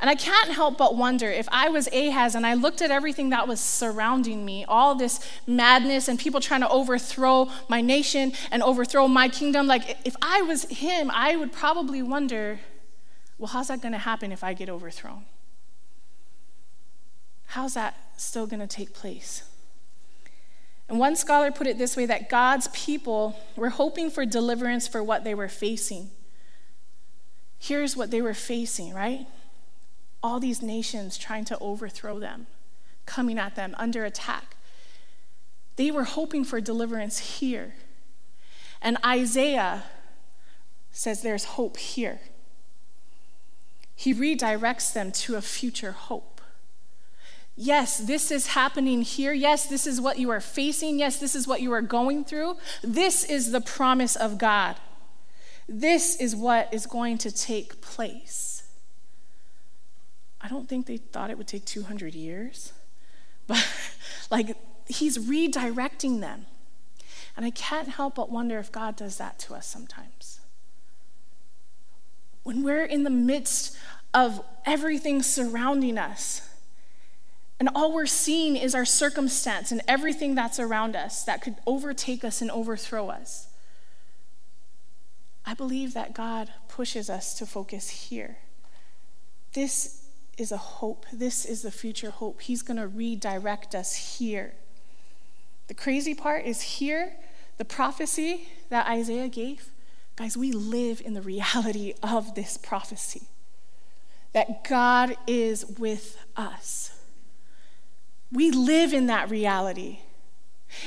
And 0.00 0.08
I 0.08 0.14
can't 0.14 0.50
help 0.50 0.78
but 0.78 0.96
wonder 0.96 1.28
if 1.28 1.46
I 1.52 1.68
was 1.68 1.86
Ahaz 1.88 2.34
and 2.34 2.46
I 2.46 2.54
looked 2.54 2.80
at 2.80 2.90
everything 2.90 3.30
that 3.30 3.46
was 3.46 3.60
surrounding 3.60 4.44
me, 4.44 4.64
all 4.64 4.94
this 4.94 5.20
madness 5.46 6.08
and 6.08 6.18
people 6.18 6.40
trying 6.40 6.62
to 6.62 6.68
overthrow 6.70 7.50
my 7.68 7.82
nation 7.82 8.32
and 8.50 8.62
overthrow 8.62 9.08
my 9.08 9.28
kingdom, 9.28 9.66
like 9.66 9.98
if 10.04 10.16
I 10.22 10.40
was 10.40 10.64
him, 10.64 11.10
I 11.12 11.36
would 11.36 11.52
probably 11.52 12.00
wonder, 12.00 12.60
well, 13.36 13.48
how's 13.48 13.68
that 13.68 13.82
going 13.82 13.92
to 13.92 13.98
happen 13.98 14.32
if 14.32 14.42
I 14.42 14.54
get 14.54 14.70
overthrown? 14.70 15.26
How's 17.50 17.74
that 17.74 17.96
still 18.16 18.46
going 18.46 18.60
to 18.60 18.66
take 18.66 18.94
place? 18.94 19.42
And 20.88 20.98
one 21.00 21.16
scholar 21.16 21.50
put 21.50 21.66
it 21.66 21.78
this 21.78 21.96
way 21.96 22.06
that 22.06 22.28
God's 22.28 22.68
people 22.68 23.36
were 23.56 23.70
hoping 23.70 24.08
for 24.08 24.24
deliverance 24.24 24.86
for 24.86 25.02
what 25.02 25.24
they 25.24 25.34
were 25.34 25.48
facing. 25.48 26.10
Here's 27.58 27.96
what 27.96 28.12
they 28.12 28.22
were 28.22 28.34
facing, 28.34 28.94
right? 28.94 29.26
All 30.22 30.38
these 30.38 30.62
nations 30.62 31.18
trying 31.18 31.44
to 31.46 31.58
overthrow 31.58 32.20
them, 32.20 32.46
coming 33.04 33.38
at 33.38 33.56
them 33.56 33.74
under 33.78 34.04
attack. 34.04 34.56
They 35.74 35.90
were 35.90 36.04
hoping 36.04 36.44
for 36.44 36.60
deliverance 36.60 37.18
here. 37.40 37.74
And 38.80 38.96
Isaiah 39.04 39.84
says 40.92 41.22
there's 41.22 41.44
hope 41.44 41.78
here. 41.78 42.20
He 43.96 44.14
redirects 44.14 44.92
them 44.92 45.10
to 45.12 45.34
a 45.34 45.42
future 45.42 45.92
hope. 45.92 46.39
Yes, 47.56 47.98
this 47.98 48.30
is 48.30 48.48
happening 48.48 49.02
here. 49.02 49.32
Yes, 49.32 49.66
this 49.66 49.86
is 49.86 50.00
what 50.00 50.18
you 50.18 50.30
are 50.30 50.40
facing. 50.40 50.98
Yes, 50.98 51.18
this 51.18 51.34
is 51.34 51.46
what 51.46 51.60
you 51.60 51.72
are 51.72 51.82
going 51.82 52.24
through. 52.24 52.56
This 52.82 53.24
is 53.24 53.50
the 53.50 53.60
promise 53.60 54.16
of 54.16 54.38
God. 54.38 54.76
This 55.68 56.16
is 56.16 56.34
what 56.34 56.72
is 56.72 56.86
going 56.86 57.18
to 57.18 57.30
take 57.30 57.80
place. 57.80 58.64
I 60.40 60.48
don't 60.48 60.68
think 60.68 60.86
they 60.86 60.96
thought 60.96 61.30
it 61.30 61.38
would 61.38 61.46
take 61.46 61.64
200 61.66 62.14
years, 62.14 62.72
but 63.46 63.64
like 64.30 64.56
He's 64.86 65.18
redirecting 65.18 66.20
them. 66.20 66.46
And 67.36 67.46
I 67.46 67.50
can't 67.50 67.88
help 67.88 68.16
but 68.16 68.30
wonder 68.30 68.58
if 68.58 68.72
God 68.72 68.96
does 68.96 69.16
that 69.18 69.38
to 69.40 69.54
us 69.54 69.66
sometimes. 69.66 70.40
When 72.42 72.64
we're 72.64 72.84
in 72.84 73.04
the 73.04 73.10
midst 73.10 73.76
of 74.12 74.42
everything 74.66 75.22
surrounding 75.22 75.96
us, 75.96 76.49
and 77.60 77.68
all 77.74 77.92
we're 77.92 78.06
seeing 78.06 78.56
is 78.56 78.74
our 78.74 78.86
circumstance 78.86 79.70
and 79.70 79.82
everything 79.86 80.34
that's 80.34 80.58
around 80.58 80.96
us 80.96 81.22
that 81.24 81.42
could 81.42 81.56
overtake 81.66 82.24
us 82.24 82.40
and 82.40 82.50
overthrow 82.50 83.10
us. 83.10 83.48
I 85.44 85.52
believe 85.52 85.92
that 85.92 86.14
God 86.14 86.50
pushes 86.68 87.10
us 87.10 87.34
to 87.34 87.44
focus 87.44 87.90
here. 87.90 88.38
This 89.52 90.06
is 90.38 90.52
a 90.52 90.56
hope. 90.56 91.04
This 91.12 91.44
is 91.44 91.60
the 91.60 91.70
future 91.70 92.10
hope. 92.10 92.40
He's 92.40 92.62
going 92.62 92.78
to 92.78 92.88
redirect 92.88 93.74
us 93.74 94.18
here. 94.18 94.54
The 95.68 95.74
crazy 95.74 96.14
part 96.14 96.46
is 96.46 96.62
here, 96.62 97.12
the 97.58 97.64
prophecy 97.66 98.48
that 98.70 98.86
Isaiah 98.86 99.28
gave. 99.28 99.68
Guys, 100.16 100.34
we 100.34 100.50
live 100.50 101.02
in 101.04 101.12
the 101.12 101.22
reality 101.22 101.92
of 102.02 102.34
this 102.34 102.56
prophecy 102.56 103.24
that 104.32 104.64
God 104.64 105.16
is 105.26 105.66
with 105.78 106.16
us. 106.36 106.99
We 108.32 108.50
live 108.50 108.92
in 108.92 109.06
that 109.06 109.30
reality. 109.30 110.00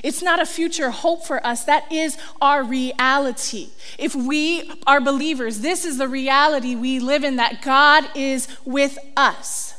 It's 0.01 0.21
not 0.21 0.39
a 0.39 0.45
future 0.45 0.91
hope 0.91 1.25
for 1.25 1.45
us. 1.45 1.65
That 1.65 1.91
is 1.91 2.17
our 2.41 2.63
reality. 2.63 3.69
If 3.99 4.15
we 4.15 4.71
are 4.88 5.01
believers, 5.01 5.60
this 5.60 5.84
is 5.84 5.97
the 5.97 6.08
reality 6.08 6.75
we 6.75 6.99
live 6.99 7.23
in 7.23 7.36
that 7.36 7.62
God 7.62 8.06
is 8.15 8.47
with 8.65 8.97
us. 9.17 9.75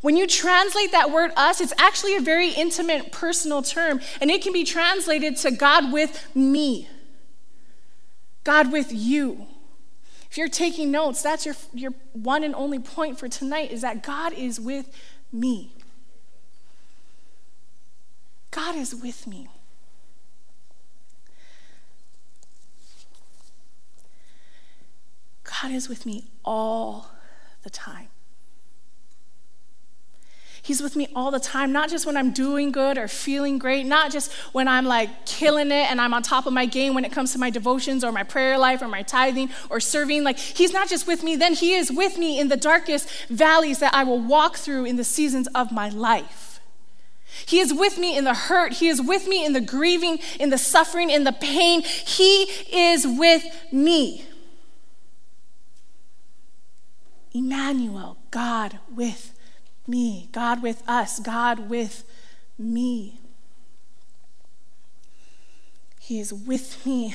When 0.00 0.16
you 0.16 0.26
translate 0.26 0.92
that 0.92 1.10
word 1.10 1.32
us, 1.36 1.60
it's 1.60 1.74
actually 1.78 2.16
a 2.16 2.20
very 2.20 2.50
intimate, 2.50 3.12
personal 3.12 3.62
term, 3.62 4.00
and 4.20 4.30
it 4.30 4.42
can 4.42 4.54
be 4.54 4.64
translated 4.64 5.36
to 5.38 5.50
God 5.50 5.92
with 5.92 6.34
me, 6.34 6.88
God 8.42 8.72
with 8.72 8.88
you. 8.90 9.46
If 10.30 10.38
you're 10.38 10.48
taking 10.48 10.90
notes, 10.90 11.22
that's 11.22 11.44
your, 11.44 11.56
your 11.74 11.92
one 12.12 12.44
and 12.44 12.54
only 12.54 12.78
point 12.78 13.18
for 13.18 13.28
tonight 13.28 13.72
is 13.72 13.82
that 13.82 14.02
God 14.02 14.32
is 14.32 14.58
with 14.58 14.88
me. 15.32 15.74
God 18.50 18.76
is 18.76 18.94
with 18.94 19.26
me. 19.26 19.48
God 25.44 25.72
is 25.72 25.88
with 25.88 26.06
me 26.06 26.24
all 26.44 27.10
the 27.62 27.70
time. 27.70 28.08
He's 30.62 30.82
with 30.82 30.94
me 30.94 31.08
all 31.14 31.30
the 31.30 31.40
time, 31.40 31.72
not 31.72 31.88
just 31.88 32.06
when 32.06 32.16
I'm 32.16 32.32
doing 32.32 32.70
good 32.70 32.98
or 32.98 33.08
feeling 33.08 33.58
great, 33.58 33.86
not 33.86 34.12
just 34.12 34.30
when 34.52 34.68
I'm 34.68 34.84
like 34.84 35.24
killing 35.24 35.68
it 35.68 35.90
and 35.90 36.00
I'm 36.00 36.12
on 36.12 36.22
top 36.22 36.46
of 36.46 36.52
my 36.52 36.66
game 36.66 36.94
when 36.94 37.04
it 37.04 37.12
comes 37.12 37.32
to 37.32 37.38
my 37.38 37.50
devotions 37.50 38.04
or 38.04 38.12
my 38.12 38.22
prayer 38.22 38.58
life 38.58 38.82
or 38.82 38.88
my 38.88 39.02
tithing 39.02 39.50
or 39.70 39.80
serving. 39.80 40.22
Like, 40.22 40.38
He's 40.38 40.72
not 40.72 40.88
just 40.88 41.06
with 41.06 41.22
me, 41.22 41.34
then 41.34 41.54
He 41.54 41.74
is 41.74 41.90
with 41.90 42.18
me 42.18 42.38
in 42.38 42.48
the 42.48 42.56
darkest 42.56 43.08
valleys 43.28 43.78
that 43.78 43.94
I 43.94 44.04
will 44.04 44.20
walk 44.20 44.56
through 44.56 44.84
in 44.84 44.96
the 44.96 45.04
seasons 45.04 45.48
of 45.54 45.72
my 45.72 45.88
life. 45.88 46.49
He 47.46 47.60
is 47.60 47.72
with 47.72 47.98
me 47.98 48.16
in 48.16 48.24
the 48.24 48.34
hurt. 48.34 48.74
He 48.74 48.88
is 48.88 49.00
with 49.00 49.26
me 49.26 49.44
in 49.44 49.52
the 49.52 49.60
grieving, 49.60 50.18
in 50.38 50.50
the 50.50 50.58
suffering, 50.58 51.10
in 51.10 51.24
the 51.24 51.32
pain. 51.32 51.82
He 51.82 52.42
is 52.72 53.06
with 53.06 53.44
me. 53.72 54.24
Emmanuel, 57.32 58.18
God 58.30 58.80
with 58.92 59.32
me. 59.86 60.28
God 60.32 60.62
with 60.62 60.82
us. 60.88 61.20
God 61.20 61.70
with 61.70 62.04
me. 62.58 63.20
He 65.98 66.18
is 66.18 66.32
with 66.32 66.84
me 66.84 67.14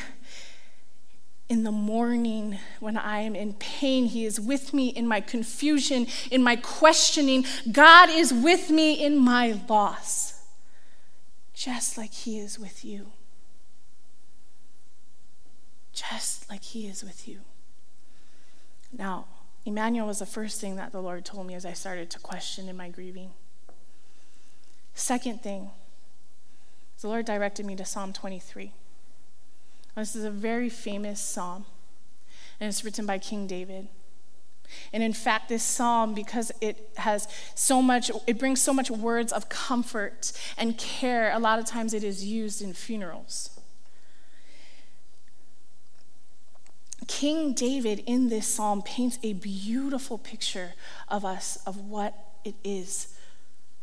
in 1.48 1.64
the 1.64 1.72
morning 1.72 2.58
when 2.80 2.98
I 2.98 3.20
am 3.20 3.36
in 3.36 3.54
pain. 3.54 4.06
He 4.08 4.26
is 4.26 4.40
with 4.40 4.74
me 4.74 4.90
in 4.90 5.08
my 5.08 5.22
confusion, 5.22 6.08
in 6.32 6.44
my 6.44 6.56
questioning. 6.56 7.46
God 7.72 8.10
is 8.10 8.34
with 8.34 8.70
me 8.70 8.94
in 8.94 9.18
my 9.18 9.60
loss, 9.70 10.42
just 11.54 11.98
like 11.98 12.14
He 12.14 12.40
is 12.40 12.58
with 12.58 12.84
you. 12.84 13.12
Just 15.94 16.50
like 16.50 16.64
He 16.64 16.88
is 16.88 17.04
with 17.04 17.28
you. 17.28 17.42
Now, 18.92 19.26
Emmanuel 19.66 20.08
was 20.08 20.20
the 20.20 20.26
first 20.26 20.62
thing 20.62 20.76
that 20.76 20.92
the 20.92 21.02
Lord 21.02 21.26
told 21.26 21.48
me 21.48 21.56
as 21.56 21.66
I 21.66 21.74
started 21.74 22.10
to 22.12 22.20
question 22.20 22.70
in 22.70 22.78
my 22.78 22.90
grieving. 22.90 23.32
Second 24.94 25.42
thing, 25.42 25.72
the 27.02 27.08
Lord 27.08 27.26
directed 27.26 27.66
me 27.66 27.76
to 27.76 27.86
Psalm 27.86 28.14
23. 28.14 28.72
This 29.96 30.16
is 30.16 30.26
a 30.26 30.32
very 30.32 30.70
famous 30.70 31.22
psalm, 31.22 31.66
and 32.60 32.68
it's 32.68 32.84
written 32.84 33.06
by 33.06 33.18
King 33.18 33.48
David. 33.48 33.88
And 34.92 35.02
in 35.02 35.14
fact, 35.14 35.48
this 35.48 35.64
psalm, 35.64 36.14
because 36.14 36.52
it 36.60 36.90
has 36.98 37.28
so 37.54 37.82
much, 37.82 38.12
it 38.28 38.38
brings 38.38 38.62
so 38.62 38.74
much 38.74 38.92
words 38.92 39.32
of 39.32 39.48
comfort 39.48 40.34
and 40.58 40.78
care, 40.78 41.32
a 41.32 41.40
lot 41.40 41.60
of 41.60 41.66
times 41.66 41.94
it 41.94 42.04
is 42.04 42.26
used 42.26 42.62
in 42.62 42.74
funerals. 42.74 43.52
King 47.08 47.54
David 47.54 48.04
in 48.08 48.30
this 48.30 48.48
psalm 48.48 48.82
paints 48.82 49.20
a 49.24 49.34
beautiful 49.34 50.18
picture 50.18 50.74
of 51.08 51.24
us, 51.24 51.58
of 51.66 51.78
what 51.78 52.16
it 52.44 52.56
is, 52.64 53.16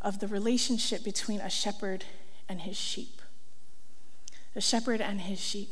of 0.01 0.19
the 0.19 0.27
relationship 0.27 1.03
between 1.03 1.39
a 1.39 1.49
shepherd 1.49 2.03
and 2.49 2.61
his 2.61 2.77
sheep. 2.77 3.21
A 4.55 4.61
shepherd 4.61 5.01
and 5.01 5.21
his 5.21 5.39
sheep. 5.39 5.69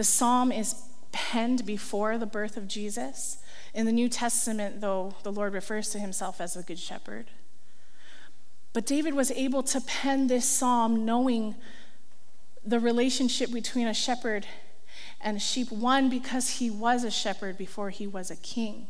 The 0.00 0.04
psalm 0.04 0.50
is 0.50 0.76
penned 1.12 1.66
before 1.66 2.16
the 2.16 2.24
birth 2.24 2.56
of 2.56 2.66
Jesus. 2.66 3.36
In 3.74 3.84
the 3.84 3.92
New 3.92 4.08
Testament, 4.08 4.80
though, 4.80 5.14
the 5.24 5.30
Lord 5.30 5.52
refers 5.52 5.90
to 5.90 5.98
himself 5.98 6.40
as 6.40 6.54
the 6.54 6.62
Good 6.62 6.78
Shepherd. 6.78 7.26
But 8.72 8.86
David 8.86 9.12
was 9.12 9.30
able 9.32 9.62
to 9.64 9.78
pen 9.82 10.28
this 10.28 10.48
psalm 10.48 11.04
knowing 11.04 11.54
the 12.64 12.80
relationship 12.80 13.52
between 13.52 13.86
a 13.86 13.92
shepherd 13.92 14.46
and 15.20 15.36
a 15.36 15.40
sheep. 15.40 15.70
One, 15.70 16.08
because 16.08 16.48
he 16.60 16.70
was 16.70 17.04
a 17.04 17.10
shepherd 17.10 17.58
before 17.58 17.90
he 17.90 18.06
was 18.06 18.30
a 18.30 18.36
king. 18.36 18.86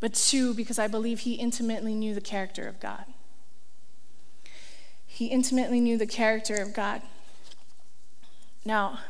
But 0.00 0.14
two, 0.14 0.54
because 0.54 0.78
I 0.78 0.88
believe 0.88 1.20
he 1.20 1.34
intimately 1.34 1.94
knew 1.94 2.14
the 2.14 2.22
character 2.22 2.66
of 2.66 2.80
God. 2.80 3.04
He 5.06 5.26
intimately 5.26 5.80
knew 5.80 5.98
the 5.98 6.06
character 6.06 6.54
of 6.62 6.72
God. 6.72 7.02
Now, 8.64 9.00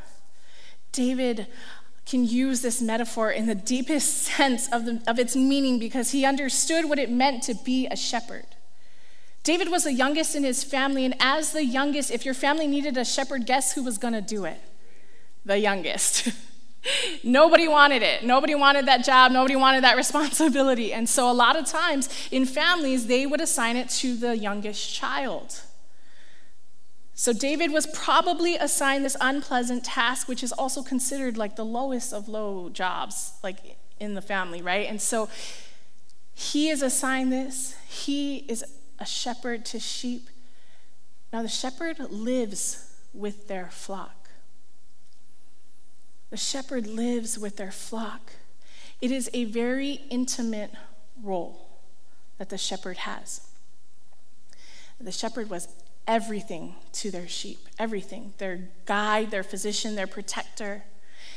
David 0.97 1.47
can 2.07 2.25
use 2.25 2.63
this 2.63 2.81
metaphor 2.81 3.31
in 3.31 3.47
the 3.47 3.55
deepest 3.55 4.23
sense 4.23 4.73
of, 4.73 4.87
the, 4.87 5.03
of 5.07 5.19
its 5.19 5.37
meaning 5.37 5.79
because 5.79 6.13
he 6.13 6.25
understood 6.25 6.89
what 6.89 6.99
it 6.99 7.11
meant 7.11 7.43
to 7.43 7.55
be 7.55 7.87
a 7.89 7.97
shepherd. 7.97 8.47
David 9.43 9.71
was 9.71 9.85
the 9.85 9.93
youngest 9.93 10.35
in 10.35 10.43
his 10.43 10.65
family, 10.65 11.05
and 11.05 11.15
as 11.21 11.53
the 11.53 11.65
youngest, 11.65 12.11
if 12.11 12.25
your 12.25 12.35
family 12.35 12.67
needed 12.67 12.97
a 12.97 13.05
shepherd, 13.05 13.47
guess 13.47 13.75
who 13.75 13.85
was 13.85 13.99
going 13.99 14.15
to 14.15 14.23
do 14.23 14.45
it? 14.47 14.59
The 15.45 15.59
youngest. 15.59 16.31
Nobody 17.23 17.69
wanted 17.69 18.03
it. 18.03 18.25
Nobody 18.25 18.55
wanted 18.55 18.87
that 18.87 19.05
job. 19.05 19.33
Nobody 19.33 19.55
wanted 19.55 19.85
that 19.85 19.97
responsibility. 20.05 20.93
And 20.93 21.09
so, 21.09 21.31
a 21.31 21.33
lot 21.33 21.57
of 21.57 21.67
times 21.67 22.09
in 22.31 22.47
families, 22.47 23.07
they 23.07 23.27
would 23.27 23.41
assign 23.41 23.77
it 23.77 23.89
to 23.91 24.17
the 24.17 24.37
youngest 24.37 24.95
child. 24.95 25.61
So 27.19 27.33
David 27.33 27.73
was 27.73 27.87
probably 27.87 28.57
assigned 28.57 29.03
this 29.03 29.17
unpleasant 29.23 29.85
task, 29.85 30.29
which 30.29 30.43
is 30.43 30.53
also 30.53 30.83
considered 30.83 31.39
like 31.39 31.57
the 31.57 31.65
lowest 31.65 32.13
of 32.13 32.29
low 32.29 32.69
jobs, 32.69 33.33
like 33.43 33.79
in 33.99 34.13
the 34.13 34.21
family, 34.21 34.61
right? 34.61 34.87
And 34.87 35.01
so 35.01 35.31
he 36.35 36.69
is 36.69 36.83
assigned 36.83 37.33
this. 37.33 37.75
He 37.89 38.45
is 38.49 38.63
a 38.99 39.07
shepherd 39.07 39.65
to 39.65 39.81
sheep. 39.81 40.29
Now, 41.33 41.41
the 41.41 41.49
shepherd 41.49 41.99
lives 42.11 42.95
with 43.15 43.49
their 43.49 43.71
flock. 43.71 44.29
The 46.29 46.37
shepherd 46.37 46.87
lives 46.87 47.39
with 47.39 47.57
their 47.57 47.73
flock. 47.73 48.33
It 49.01 49.11
is 49.11 49.31
a 49.33 49.45
very 49.45 50.03
intimate 50.11 50.73
role 51.23 51.67
that 52.37 52.51
the 52.51 52.59
shepherd 52.59 52.99
has. 52.99 53.41
The 55.01 55.13
shepherd 55.13 55.49
was 55.49 55.69
everything 56.07 56.75
to 56.93 57.11
their 57.11 57.29
sheep, 57.29 57.59
everything. 57.79 58.35
Their 58.39 58.69
guide, 58.85 59.31
their 59.31 59.43
physician, 59.43 59.95
their 59.95 60.07
protector. 60.07 60.85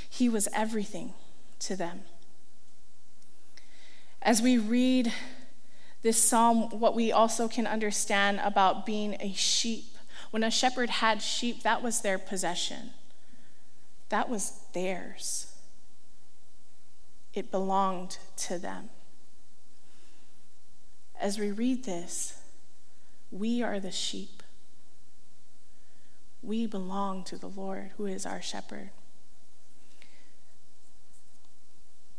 He 0.10 0.30
was 0.30 0.48
everything 0.54 1.14
to 1.60 1.76
them. 1.76 2.02
As 4.22 4.42
we 4.42 4.58
read 4.58 5.14
this 6.02 6.22
psalm, 6.22 6.70
what 6.80 6.96
we 6.96 7.12
also 7.12 7.48
can 7.48 7.68
understand 7.68 8.40
about 8.44 8.86
being 8.86 9.18
a 9.20 9.34
sheep. 9.34 9.86
When 10.32 10.44
a 10.44 10.52
shepherd 10.52 10.90
had 10.90 11.22
sheep, 11.22 11.64
that 11.64 11.82
was 11.82 12.02
their 12.02 12.20
possession, 12.20 12.92
that 14.10 14.30
was 14.30 14.60
theirs. 14.74 15.48
It 17.34 17.52
belonged 17.52 18.18
to 18.38 18.58
them. 18.58 18.90
As 21.20 21.38
we 21.38 21.52
read 21.52 21.84
this, 21.84 22.42
we 23.32 23.62
are 23.62 23.80
the 23.80 23.92
sheep 23.92 24.39
We 26.42 26.66
belong 26.66 27.24
to 27.26 27.38
the 27.38 27.48
Lord, 27.48 27.92
who 27.98 28.06
is 28.06 28.26
our 28.26 28.42
shepherd. 28.42 28.90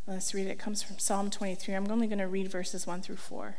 Let's 0.06 0.34
read 0.34 0.46
it. 0.46 0.50
It 0.50 0.58
comes 0.58 0.82
from 0.82 0.98
Psalm 0.98 1.30
23. 1.30 1.74
I'm 1.74 1.90
only 1.90 2.06
going 2.06 2.18
to 2.18 2.26
read 2.26 2.50
verses 2.50 2.86
1 2.86 3.00
through 3.02 3.16
4. 3.16 3.56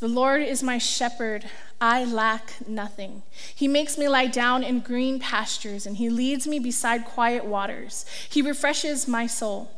The 0.00 0.08
Lord 0.08 0.42
is 0.42 0.62
my 0.62 0.78
shepherd. 0.78 1.48
I 1.80 2.04
lack 2.04 2.66
nothing. 2.66 3.22
He 3.54 3.68
makes 3.68 3.96
me 3.96 4.08
lie 4.08 4.26
down 4.26 4.64
in 4.64 4.80
green 4.80 5.20
pastures, 5.20 5.86
and 5.86 5.98
he 5.98 6.10
leads 6.10 6.46
me 6.46 6.58
beside 6.58 7.04
quiet 7.04 7.44
waters. 7.44 8.04
He 8.28 8.42
refreshes 8.42 9.06
my 9.06 9.28
soul. 9.28 9.70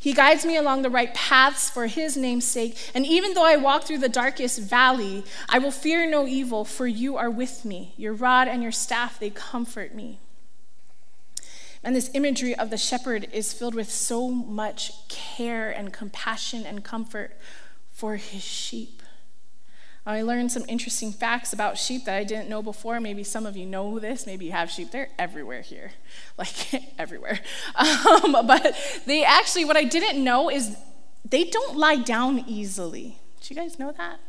He 0.00 0.14
guides 0.14 0.46
me 0.46 0.56
along 0.56 0.80
the 0.80 0.88
right 0.88 1.12
paths 1.12 1.68
for 1.68 1.86
his 1.86 2.16
name's 2.16 2.46
sake. 2.46 2.90
And 2.94 3.04
even 3.04 3.34
though 3.34 3.44
I 3.44 3.56
walk 3.56 3.84
through 3.84 3.98
the 3.98 4.08
darkest 4.08 4.58
valley, 4.58 5.24
I 5.46 5.58
will 5.58 5.70
fear 5.70 6.08
no 6.08 6.26
evil, 6.26 6.64
for 6.64 6.86
you 6.86 7.18
are 7.18 7.28
with 7.28 7.66
me. 7.66 7.92
Your 7.98 8.14
rod 8.14 8.48
and 8.48 8.62
your 8.62 8.72
staff, 8.72 9.20
they 9.20 9.28
comfort 9.28 9.94
me. 9.94 10.18
And 11.84 11.94
this 11.94 12.10
imagery 12.14 12.54
of 12.54 12.70
the 12.70 12.78
shepherd 12.78 13.28
is 13.30 13.52
filled 13.52 13.74
with 13.74 13.90
so 13.90 14.30
much 14.30 15.06
care 15.08 15.70
and 15.70 15.92
compassion 15.92 16.64
and 16.64 16.82
comfort 16.82 17.36
for 17.90 18.16
his 18.16 18.42
sheep. 18.42 18.99
I 20.10 20.22
learned 20.22 20.52
some 20.52 20.64
interesting 20.68 21.12
facts 21.12 21.52
about 21.52 21.78
sheep 21.78 22.04
that 22.04 22.16
I 22.16 22.24
didn't 22.24 22.48
know 22.48 22.62
before. 22.62 23.00
Maybe 23.00 23.24
some 23.24 23.46
of 23.46 23.56
you 23.56 23.66
know 23.66 23.98
this. 23.98 24.26
Maybe 24.26 24.46
you 24.46 24.52
have 24.52 24.70
sheep. 24.70 24.90
They're 24.90 25.10
everywhere 25.18 25.62
here, 25.62 25.92
like 26.38 26.74
everywhere. 26.98 27.40
Um, 27.76 28.32
but 28.46 28.76
they 29.06 29.24
actually, 29.24 29.64
what 29.64 29.76
I 29.76 29.84
didn't 29.84 30.22
know 30.22 30.50
is 30.50 30.76
they 31.24 31.44
don't 31.44 31.76
lie 31.76 31.96
down 31.96 32.44
easily. 32.46 33.18
Did 33.40 33.50
you 33.50 33.56
guys 33.56 33.78
know 33.78 33.92
that? 33.92 34.20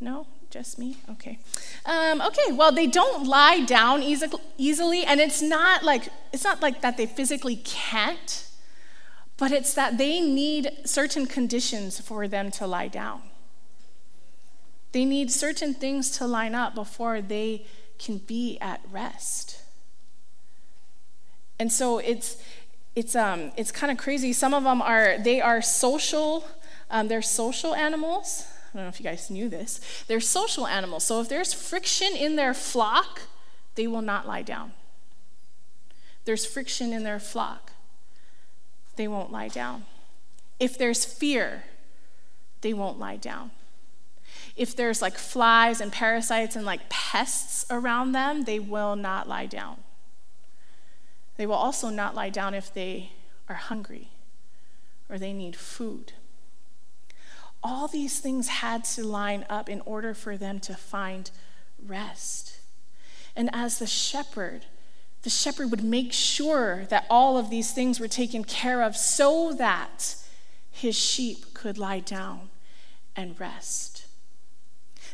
No? 0.00 0.26
Just 0.50 0.78
me? 0.78 0.96
Okay. 1.10 1.38
Um, 1.84 2.20
okay, 2.20 2.52
well, 2.52 2.70
they 2.72 2.86
don't 2.86 3.26
lie 3.26 3.60
down 3.60 4.02
easy, 4.02 4.26
easily, 4.56 5.04
and 5.04 5.20
it's 5.20 5.42
not 5.42 5.82
like 5.82 6.08
it's 6.32 6.44
not 6.44 6.62
like 6.62 6.80
that 6.80 6.96
they 6.96 7.06
physically 7.06 7.56
can't, 7.56 8.46
but 9.36 9.50
it's 9.50 9.74
that 9.74 9.98
they 9.98 10.20
need 10.20 10.70
certain 10.84 11.26
conditions 11.26 12.00
for 12.00 12.28
them 12.28 12.52
to 12.52 12.66
lie 12.66 12.88
down. 12.88 13.22
They 14.94 15.04
need 15.04 15.32
certain 15.32 15.74
things 15.74 16.08
to 16.18 16.24
line 16.24 16.54
up 16.54 16.76
before 16.76 17.20
they 17.20 17.66
can 17.98 18.18
be 18.18 18.58
at 18.60 18.80
rest. 18.92 19.60
And 21.58 21.72
so 21.72 21.98
it's 21.98 22.36
it's 22.94 23.16
um 23.16 23.50
it's 23.56 23.72
kind 23.72 23.90
of 23.90 23.98
crazy. 23.98 24.32
Some 24.32 24.54
of 24.54 24.62
them 24.62 24.80
are 24.80 25.18
they 25.18 25.40
are 25.40 25.60
social 25.60 26.46
um, 26.92 27.08
they're 27.08 27.22
social 27.22 27.74
animals. 27.74 28.46
I 28.72 28.76
don't 28.76 28.84
know 28.84 28.88
if 28.88 29.00
you 29.00 29.04
guys 29.04 29.30
knew 29.30 29.48
this. 29.48 29.80
They're 30.06 30.20
social 30.20 30.64
animals. 30.64 31.02
So 31.02 31.20
if 31.20 31.28
there's 31.28 31.52
friction 31.52 32.14
in 32.14 32.36
their 32.36 32.54
flock, 32.54 33.22
they 33.74 33.88
will 33.88 34.02
not 34.02 34.28
lie 34.28 34.42
down. 34.42 34.74
There's 36.24 36.46
friction 36.46 36.92
in 36.92 37.02
their 37.02 37.18
flock, 37.18 37.72
they 38.94 39.08
won't 39.08 39.32
lie 39.32 39.48
down. 39.48 39.86
If 40.60 40.78
there's 40.78 41.04
fear, 41.04 41.64
they 42.60 42.72
won't 42.72 43.00
lie 43.00 43.16
down. 43.16 43.50
If 44.56 44.76
there's 44.76 45.02
like 45.02 45.18
flies 45.18 45.80
and 45.80 45.92
parasites 45.92 46.56
and 46.56 46.64
like 46.64 46.88
pests 46.88 47.66
around 47.70 48.12
them, 48.12 48.44
they 48.44 48.58
will 48.58 48.96
not 48.96 49.28
lie 49.28 49.46
down. 49.46 49.78
They 51.36 51.46
will 51.46 51.54
also 51.54 51.88
not 51.88 52.14
lie 52.14 52.30
down 52.30 52.54
if 52.54 52.72
they 52.72 53.12
are 53.48 53.56
hungry 53.56 54.10
or 55.08 55.18
they 55.18 55.32
need 55.32 55.56
food 55.56 56.12
all 57.64 57.88
these 57.88 58.20
things 58.20 58.48
had 58.48 58.84
to 58.84 59.02
line 59.02 59.46
up 59.48 59.70
in 59.70 59.80
order 59.86 60.12
for 60.12 60.36
them 60.36 60.60
to 60.60 60.74
find 60.74 61.30
rest. 61.84 62.58
And 63.34 63.48
as 63.54 63.78
the 63.78 63.86
shepherd, 63.86 64.66
the 65.22 65.30
shepherd 65.30 65.70
would 65.70 65.82
make 65.82 66.12
sure 66.12 66.84
that 66.90 67.06
all 67.08 67.38
of 67.38 67.48
these 67.48 67.72
things 67.72 67.98
were 67.98 68.06
taken 68.06 68.44
care 68.44 68.82
of 68.82 68.94
so 68.94 69.54
that 69.54 70.16
his 70.70 70.94
sheep 70.94 71.54
could 71.54 71.78
lie 71.78 72.00
down 72.00 72.50
and 73.16 73.40
rest. 73.40 73.93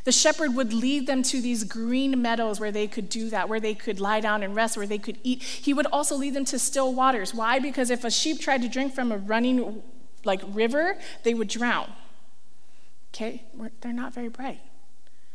The 0.05 0.13
shepherd 0.13 0.55
would 0.55 0.73
lead 0.73 1.07
them 1.07 1.23
to 1.25 1.41
these 1.41 1.65
green 1.65 2.23
meadows 2.23 2.59
where 2.59 2.73
they 2.73 2.87
could 2.87 3.09
do 3.09 3.29
that, 3.31 3.49
where 3.49 3.61
they 3.61 3.75
could 3.75 4.01
lie 4.01 4.21
down 4.21 4.43
and 4.43 4.55
rest, 4.55 4.77
where 4.77 4.87
they 4.87 4.99
could 4.99 5.19
eat. 5.23 5.43
He 5.43 5.75
would 5.75 5.87
also 5.87 6.17
lead 6.17 6.35
them 6.35 6.45
to 6.47 6.59
still 6.59 6.95
waters. 6.95 7.35
Why? 7.35 7.59
Because 7.59 7.91
if 7.91 8.05
a 8.05 8.11
sheep 8.11 8.41
tried 8.41 8.63
to 8.63 8.69
drink 8.69 8.95
from 8.95 9.13
a 9.13 9.19
running 9.19 9.83
like 10.25 10.41
river, 10.47 10.97
they 11.23 11.35
would 11.35 11.49
drown. 11.49 11.93
Okay? 13.15 13.45
They're 13.81 13.93
not 13.93 14.15
very 14.15 14.29
bright. 14.29 14.61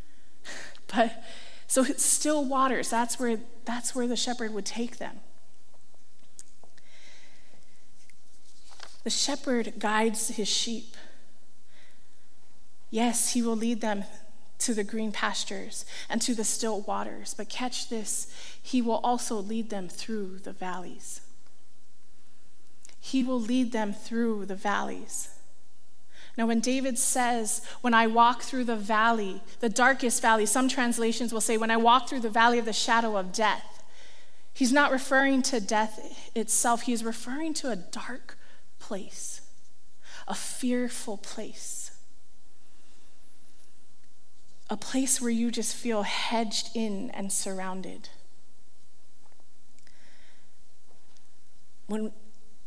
but 0.93 1.23
so 1.67 1.83
it's 1.83 2.05
still 2.05 2.45
waters, 2.45 2.89
that's 2.89 3.19
where 3.19 3.39
that's 3.65 3.95
where 3.95 4.07
the 4.07 4.15
shepherd 4.15 4.53
would 4.53 4.65
take 4.65 4.97
them. 4.97 5.19
The 9.03 9.09
shepherd 9.11 9.73
guides 9.77 10.29
his 10.29 10.47
sheep. 10.47 10.95
Yes, 12.89 13.33
he 13.33 13.41
will 13.41 13.55
lead 13.55 13.81
them 13.81 14.05
to 14.59 14.73
the 14.73 14.83
green 14.83 15.11
pastures 15.11 15.85
and 16.09 16.21
to 16.21 16.33
the 16.33 16.43
still 16.43 16.81
waters, 16.81 17.33
but 17.37 17.49
catch 17.49 17.89
this, 17.89 18.31
he 18.61 18.81
will 18.81 18.99
also 19.03 19.35
lead 19.35 19.69
them 19.69 19.87
through 19.87 20.39
the 20.39 20.53
valleys. 20.53 21.21
He 22.99 23.23
will 23.23 23.39
lead 23.39 23.71
them 23.71 23.93
through 23.93 24.45
the 24.45 24.55
valleys. 24.55 25.29
Now, 26.37 26.47
when 26.47 26.59
David 26.59 26.97
says, 26.97 27.61
When 27.81 27.93
I 27.93 28.07
walk 28.07 28.41
through 28.41 28.65
the 28.65 28.75
valley, 28.75 29.41
the 29.59 29.69
darkest 29.69 30.21
valley, 30.21 30.45
some 30.45 30.67
translations 30.67 31.31
will 31.31 31.41
say, 31.41 31.57
When 31.57 31.71
I 31.71 31.77
walk 31.77 32.09
through 32.09 32.21
the 32.21 32.29
valley 32.29 32.59
of 32.59 32.65
the 32.65 32.73
shadow 32.73 33.15
of 33.15 33.31
death, 33.31 33.83
he's 34.53 34.73
not 34.73 34.91
referring 34.91 35.43
to 35.43 35.59
death 35.59 36.29
itself, 36.35 36.83
he 36.83 36.93
is 36.93 37.03
referring 37.03 37.53
to 37.55 37.69
a 37.69 37.75
dark 37.75 38.37
place, 38.79 39.41
a 40.27 40.35
fearful 40.35 41.17
place, 41.17 41.84
a 44.69 44.77
place 44.77 45.21
where 45.21 45.31
you 45.31 45.51
just 45.51 45.75
feel 45.75 46.03
hedged 46.03 46.69
in 46.73 47.11
and 47.11 47.31
surrounded. 47.31 48.09
When, 51.87 52.11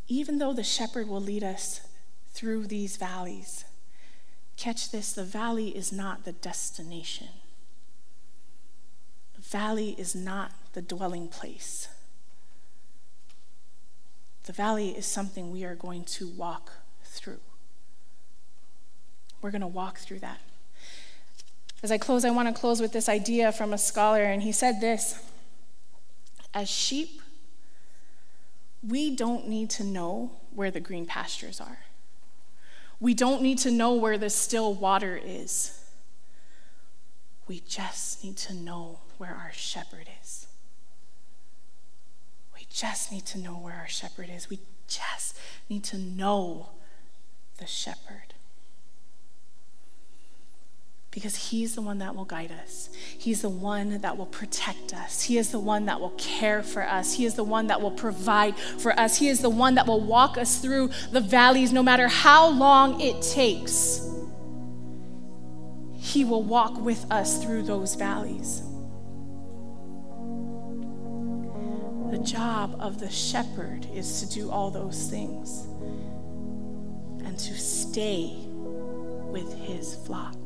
even 0.06 0.38
though 0.38 0.52
the 0.52 0.62
shepherd 0.62 1.08
will 1.08 1.20
lead 1.20 1.42
us 1.42 1.80
through 2.38 2.68
these 2.68 2.96
valleys. 2.96 3.64
Catch 4.56 4.92
this 4.92 5.12
the 5.12 5.24
valley 5.24 5.76
is 5.76 5.90
not 5.92 6.24
the 6.24 6.30
destination, 6.30 7.28
the 9.34 9.42
valley 9.42 9.96
is 9.98 10.14
not 10.14 10.52
the 10.72 10.82
dwelling 10.82 11.26
place. 11.26 11.88
The 14.44 14.52
valley 14.52 14.90
is 14.90 15.04
something 15.04 15.50
we 15.50 15.64
are 15.64 15.74
going 15.74 16.04
to 16.04 16.28
walk 16.28 16.72
through. 17.04 17.40
We're 19.42 19.50
going 19.50 19.60
to 19.60 19.66
walk 19.66 19.98
through 19.98 20.20
that. 20.20 20.40
As 21.82 21.92
I 21.92 21.98
close, 21.98 22.24
I 22.24 22.30
want 22.30 22.54
to 22.54 22.58
close 22.58 22.80
with 22.80 22.92
this 22.92 23.08
idea 23.08 23.52
from 23.52 23.72
a 23.72 23.78
scholar, 23.78 24.22
and 24.22 24.42
he 24.42 24.52
said 24.52 24.80
this 24.80 25.22
As 26.52 26.68
sheep, 26.68 27.20
we 28.86 29.14
don't 29.14 29.48
need 29.48 29.70
to 29.70 29.84
know 29.84 30.32
where 30.54 30.70
the 30.70 30.80
green 30.80 31.06
pastures 31.06 31.60
are. 31.60 31.78
We 33.00 33.14
don't 33.14 33.42
need 33.42 33.58
to 33.58 33.70
know 33.70 33.94
where 33.94 34.18
the 34.18 34.30
still 34.30 34.74
water 34.74 35.20
is. 35.22 35.84
We 37.46 37.60
just 37.60 38.24
need 38.24 38.36
to 38.38 38.54
know 38.54 38.98
where 39.16 39.34
our 39.34 39.52
shepherd 39.52 40.08
is. 40.20 40.48
We 42.54 42.66
just 42.70 43.12
need 43.12 43.24
to 43.26 43.38
know 43.38 43.54
where 43.54 43.74
our 43.74 43.88
shepherd 43.88 44.28
is. 44.34 44.50
We 44.50 44.58
just 44.88 45.38
need 45.70 45.84
to 45.84 45.96
know 45.96 46.70
the 47.58 47.66
shepherd 47.66 48.34
because 51.18 51.50
He's 51.50 51.74
the 51.74 51.82
one 51.82 51.98
that 51.98 52.14
will 52.14 52.24
guide 52.24 52.52
us. 52.62 52.90
He's 53.18 53.42
the 53.42 53.48
one 53.48 54.00
that 54.02 54.16
will 54.16 54.26
protect 54.26 54.94
us. 54.94 55.20
He 55.22 55.36
is 55.36 55.50
the 55.50 55.58
one 55.58 55.86
that 55.86 56.00
will 56.00 56.14
care 56.16 56.62
for 56.62 56.84
us. 56.84 57.14
He 57.14 57.24
is 57.24 57.34
the 57.34 57.42
one 57.42 57.66
that 57.66 57.80
will 57.80 57.90
provide 57.90 58.56
for 58.56 58.92
us. 58.98 59.18
He 59.18 59.28
is 59.28 59.40
the 59.40 59.50
one 59.50 59.74
that 59.74 59.88
will 59.88 60.00
walk 60.00 60.38
us 60.38 60.60
through 60.60 60.90
the 61.10 61.20
valleys 61.20 61.72
no 61.72 61.82
matter 61.82 62.06
how 62.06 62.46
long 62.46 63.00
it 63.00 63.20
takes. 63.20 64.08
He 65.96 66.24
will 66.24 66.44
walk 66.44 66.80
with 66.80 67.04
us 67.10 67.42
through 67.42 67.64
those 67.64 67.96
valleys. 67.96 68.62
The 72.12 72.18
job 72.18 72.76
of 72.78 73.00
the 73.00 73.10
shepherd 73.10 73.88
is 73.92 74.20
to 74.22 74.32
do 74.32 74.50
all 74.50 74.70
those 74.70 75.10
things 75.10 75.64
and 77.26 77.36
to 77.36 77.58
stay 77.58 78.36
with 78.46 79.52
his 79.54 79.96
flock 80.06 80.37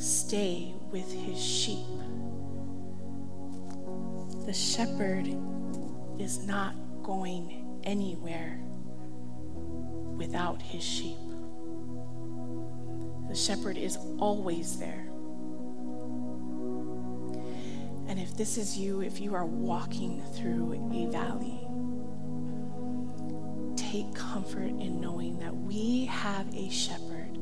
stay 0.00 0.72
with 0.90 1.12
his 1.12 1.38
sheep. 1.38 1.86
The 4.46 4.52
shepherd 4.54 5.26
is 6.18 6.46
not 6.46 6.74
going 7.02 7.78
anywhere 7.84 8.58
without 10.16 10.62
his 10.62 10.82
sheep. 10.82 11.18
The 13.28 13.34
shepherd 13.34 13.76
is 13.76 13.98
always 14.18 14.78
there. 14.78 15.06
And 18.08 18.18
if 18.18 18.34
this 18.36 18.56
is 18.56 18.78
you 18.78 19.02
if 19.02 19.20
you 19.20 19.34
are 19.34 19.46
walking 19.46 20.22
through 20.34 20.90
a 20.92 21.10
valley. 21.10 21.60
Take 23.76 24.14
comfort 24.14 24.70
in 24.70 24.98
knowing 25.00 25.38
that 25.40 25.54
we 25.54 26.06
have 26.06 26.46
a 26.54 26.70
shepherd 26.70 27.38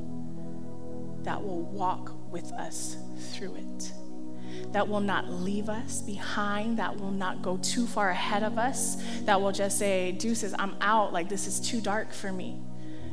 that 1.22 1.42
will 1.42 1.62
walk 1.62 2.17
with 2.30 2.52
us 2.52 2.96
through 3.32 3.54
it 3.56 3.92
that 4.72 4.86
will 4.86 5.00
not 5.00 5.30
leave 5.30 5.68
us 5.68 6.02
behind, 6.02 6.78
that 6.78 6.98
will 6.98 7.10
not 7.10 7.42
go 7.42 7.56
too 7.58 7.86
far 7.86 8.10
ahead 8.10 8.42
of 8.42 8.58
us, 8.58 8.96
that 9.22 9.40
will 9.40 9.52
just 9.52 9.78
say, 9.78 10.12
Deuces, 10.12 10.54
I'm 10.58 10.76
out, 10.80 11.12
like 11.12 11.28
this 11.28 11.46
is 11.46 11.60
too 11.60 11.80
dark 11.80 12.12
for 12.12 12.32
me. 12.32 12.60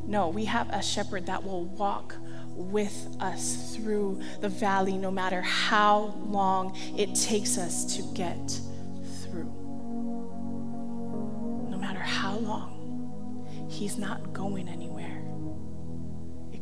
No, 0.05 0.29
we 0.29 0.45
have 0.45 0.69
a 0.69 0.81
shepherd 0.81 1.25
that 1.27 1.43
will 1.43 1.65
walk 1.65 2.15
with 2.49 3.15
us 3.19 3.75
through 3.75 4.21
the 4.41 4.49
valley 4.49 4.97
no 4.97 5.11
matter 5.11 5.41
how 5.41 6.15
long 6.25 6.77
it 6.97 7.15
takes 7.15 7.57
us 7.57 7.95
to 7.95 8.03
get 8.13 8.59
through. 9.23 9.51
No 11.69 11.77
matter 11.77 11.99
how 11.99 12.37
long, 12.37 13.67
he's 13.69 13.97
not 13.97 14.33
going 14.33 14.67
anywhere 14.67 14.94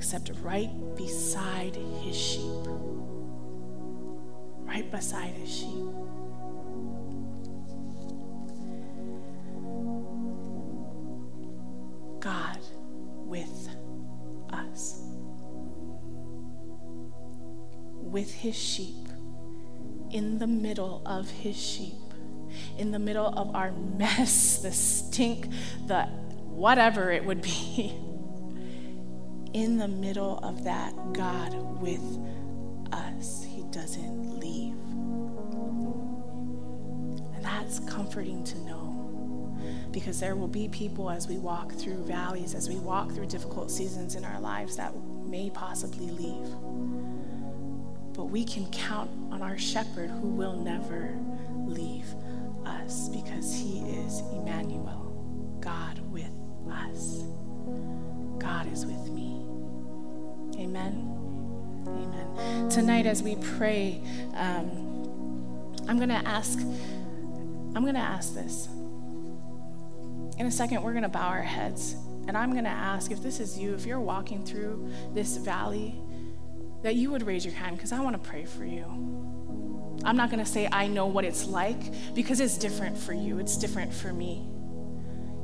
except 0.03 0.31
right 0.43 0.69
beside 0.95 1.75
his 2.03 2.15
sheep 2.15 2.67
right 4.73 4.89
beside 4.89 5.33
his 5.35 5.55
sheep. 5.55 5.85
God 12.19 12.57
with 13.25 13.69
us, 14.51 15.03
with 17.93 18.33
his 18.33 18.55
sheep, 18.55 18.95
in 20.09 20.39
the 20.39 20.47
middle 20.47 21.03
of 21.05 21.29
his 21.29 21.55
sheep, 21.55 21.93
in 22.77 22.91
the 22.91 22.99
middle 22.99 23.27
of 23.27 23.55
our 23.55 23.71
mess, 23.71 24.57
the 24.63 24.71
stink, 24.71 25.49
the 25.85 26.05
whatever 26.45 27.11
it 27.11 27.25
would 27.25 27.43
be. 27.43 28.12
In 29.53 29.77
the 29.77 29.87
middle 29.87 30.39
of 30.39 30.63
that, 30.63 30.93
God 31.13 31.53
with 31.79 32.19
us. 32.91 33.45
He 33.47 33.63
doesn't 33.63 34.39
leave. 34.39 34.73
And 37.35 37.45
that's 37.45 37.79
comforting 37.81 38.43
to 38.45 38.57
know. 38.59 38.89
Because 39.91 40.19
there 40.19 40.35
will 40.35 40.47
be 40.47 40.67
people 40.69 41.11
as 41.11 41.27
we 41.27 41.37
walk 41.37 41.71
through 41.71 42.03
valleys, 42.03 42.55
as 42.55 42.67
we 42.67 42.77
walk 42.77 43.11
through 43.11 43.27
difficult 43.27 43.69
seasons 43.69 44.15
in 44.15 44.25
our 44.25 44.39
lives 44.39 44.75
that 44.77 44.91
may 45.25 45.51
possibly 45.51 46.09
leave. 46.09 46.49
But 48.13 48.25
we 48.25 48.43
can 48.43 48.65
count 48.71 49.11
on 49.31 49.41
our 49.43 49.57
shepherd 49.57 50.09
who 50.09 50.29
will 50.29 50.55
never 50.55 51.15
leave 51.67 52.05
Amen. 60.87 61.85
Amen. 61.87 62.69
Tonight, 62.69 63.05
as 63.05 63.23
we 63.23 63.35
pray, 63.57 64.01
um, 64.35 65.75
I'm 65.87 65.97
going 65.97 66.09
to 66.09 66.27
ask 66.27 66.59
I'm 67.75 67.81
going 67.81 67.95
to 67.95 68.01
ask 68.01 68.35
this. 68.35 68.67
In 70.37 70.45
a 70.45 70.51
second, 70.51 70.83
we're 70.83 70.91
going 70.91 71.03
to 71.03 71.09
bow 71.09 71.27
our 71.27 71.41
heads, 71.41 71.95
and 72.27 72.37
I'm 72.37 72.51
going 72.51 72.65
to 72.65 72.69
ask 72.69 73.11
if 73.11 73.23
this 73.23 73.39
is 73.39 73.57
you, 73.57 73.73
if 73.73 73.85
you're 73.85 73.99
walking 73.99 74.45
through 74.45 74.91
this 75.13 75.37
valley, 75.37 75.99
that 76.83 76.95
you 76.95 77.09
would 77.09 77.23
raise 77.23 77.43
your 77.43 77.53
hand 77.55 77.77
because 77.77 77.91
I 77.91 77.99
want 78.01 78.21
to 78.21 78.29
pray 78.29 78.45
for 78.45 78.63
you. 78.63 78.83
I'm 80.03 80.17
not 80.17 80.29
going 80.29 80.43
to 80.43 80.49
say 80.49 80.67
I 80.71 80.87
know 80.87 81.07
what 81.07 81.25
it's 81.25 81.45
like 81.45 82.13
because 82.13 82.39
it's 82.39 82.57
different 82.57 82.97
for 82.97 83.13
you, 83.13 83.39
it's 83.39 83.57
different 83.57 83.91
for 83.91 84.13
me. 84.13 84.45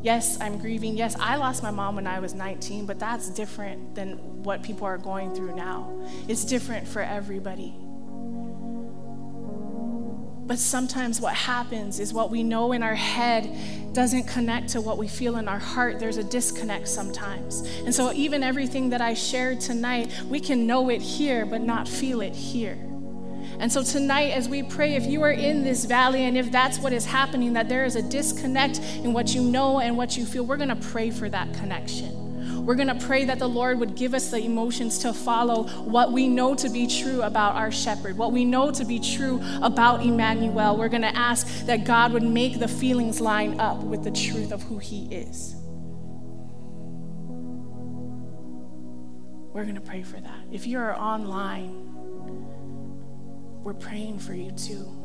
Yes, 0.01 0.39
I'm 0.39 0.57
grieving. 0.57 0.95
Yes, 0.95 1.15
I 1.19 1.35
lost 1.35 1.61
my 1.61 1.71
mom 1.71 1.95
when 1.95 2.07
I 2.07 2.19
was 2.19 2.33
19, 2.33 2.85
but 2.85 2.99
that's 2.99 3.29
different 3.29 3.95
than 3.95 4.43
what 4.43 4.63
people 4.63 4.87
are 4.87 4.97
going 4.97 5.35
through 5.35 5.55
now. 5.55 5.91
It's 6.27 6.45
different 6.45 6.87
for 6.87 7.01
everybody. 7.01 7.75
But 10.49 10.57
sometimes 10.57 11.21
what 11.21 11.35
happens 11.35 11.99
is 11.99 12.11
what 12.11 12.31
we 12.31 12.41
know 12.41 12.71
in 12.71 12.81
our 12.81 12.95
head 12.95 13.93
doesn't 13.93 14.23
connect 14.23 14.69
to 14.69 14.81
what 14.81 14.97
we 14.97 15.07
feel 15.07 15.35
in 15.35 15.47
our 15.47 15.59
heart. 15.59 15.99
There's 15.99 16.17
a 16.17 16.23
disconnect 16.23 16.87
sometimes. 16.87 17.61
And 17.85 17.93
so, 17.93 18.11
even 18.13 18.41
everything 18.41 18.89
that 18.89 18.99
I 18.99 19.13
shared 19.13 19.59
tonight, 19.59 20.11
we 20.27 20.39
can 20.39 20.65
know 20.65 20.89
it 20.89 21.03
here, 21.03 21.45
but 21.45 21.61
not 21.61 21.87
feel 21.87 22.21
it 22.21 22.33
here. 22.33 22.79
And 23.59 23.69
so, 23.69 23.83
tonight, 23.83 24.31
as 24.31 24.47
we 24.47 24.63
pray, 24.63 24.95
if 24.95 25.05
you 25.05 25.21
are 25.23 25.31
in 25.31 25.65
this 25.65 25.83
valley 25.83 26.23
and 26.23 26.37
if 26.37 26.49
that's 26.49 26.79
what 26.79 26.93
is 26.93 27.05
happening, 27.05 27.53
that 27.53 27.67
there 27.67 27.83
is 27.83 27.97
a 27.97 28.01
disconnect 28.01 28.79
in 28.79 29.11
what 29.11 29.35
you 29.35 29.41
know 29.41 29.81
and 29.81 29.97
what 29.97 30.15
you 30.15 30.25
feel, 30.25 30.45
we're 30.45 30.55
going 30.55 30.69
to 30.69 30.77
pray 30.77 31.11
for 31.11 31.27
that 31.29 31.53
connection. 31.53 32.65
We're 32.65 32.75
going 32.75 32.87
to 32.87 33.05
pray 33.05 33.25
that 33.25 33.37
the 33.37 33.49
Lord 33.49 33.79
would 33.79 33.95
give 33.95 34.13
us 34.13 34.31
the 34.31 34.37
emotions 34.37 34.99
to 34.99 35.11
follow 35.11 35.63
what 35.63 36.13
we 36.13 36.27
know 36.27 36.55
to 36.55 36.69
be 36.69 36.87
true 36.87 37.21
about 37.21 37.55
our 37.55 37.71
shepherd, 37.71 38.17
what 38.17 38.31
we 38.31 38.45
know 38.45 38.71
to 38.71 38.85
be 38.85 38.99
true 38.99 39.41
about 39.61 40.05
Emmanuel. 40.05 40.77
We're 40.77 40.89
going 40.89 41.01
to 41.01 41.15
ask 41.15 41.65
that 41.65 41.83
God 41.83 42.13
would 42.13 42.23
make 42.23 42.59
the 42.59 42.67
feelings 42.67 43.19
line 43.19 43.59
up 43.59 43.83
with 43.83 44.03
the 44.03 44.11
truth 44.11 44.53
of 44.53 44.61
who 44.63 44.77
he 44.77 45.05
is. 45.13 45.55
We're 49.51 49.63
going 49.63 49.75
to 49.75 49.81
pray 49.81 50.03
for 50.03 50.21
that. 50.21 50.45
If 50.51 50.67
you're 50.67 50.95
online, 50.95 51.88
we're 53.63 53.73
praying 53.73 54.19
for 54.19 54.33
you 54.33 54.51
too. 54.51 54.95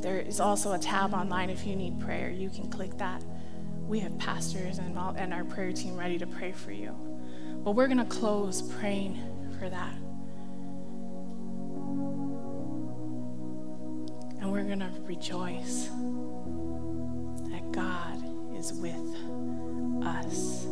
There 0.00 0.18
is 0.18 0.40
also 0.40 0.72
a 0.72 0.78
tab 0.78 1.14
online 1.14 1.48
if 1.48 1.64
you 1.64 1.76
need 1.76 2.00
prayer. 2.00 2.28
You 2.28 2.50
can 2.50 2.68
click 2.68 2.98
that 2.98 3.22
we 3.86 4.00
have 4.00 4.18
pastors 4.18 4.78
and, 4.78 4.98
all, 4.98 5.14
and 5.16 5.32
our 5.32 5.44
prayer 5.44 5.70
team 5.72 5.96
ready 5.96 6.18
to 6.18 6.26
pray 6.26 6.50
for 6.52 6.72
you. 6.72 6.94
But 7.62 7.72
we're 7.72 7.86
going 7.86 7.98
to 7.98 8.04
close 8.04 8.62
praying 8.62 9.18
for 9.58 9.68
that. 9.68 9.94
And 14.40 14.50
we're 14.50 14.64
going 14.64 14.80
to 14.80 14.90
rejoice 15.04 15.88
that 17.50 17.70
God 17.70 18.24
is 18.56 18.72
with 18.72 18.96
us. 20.04 20.66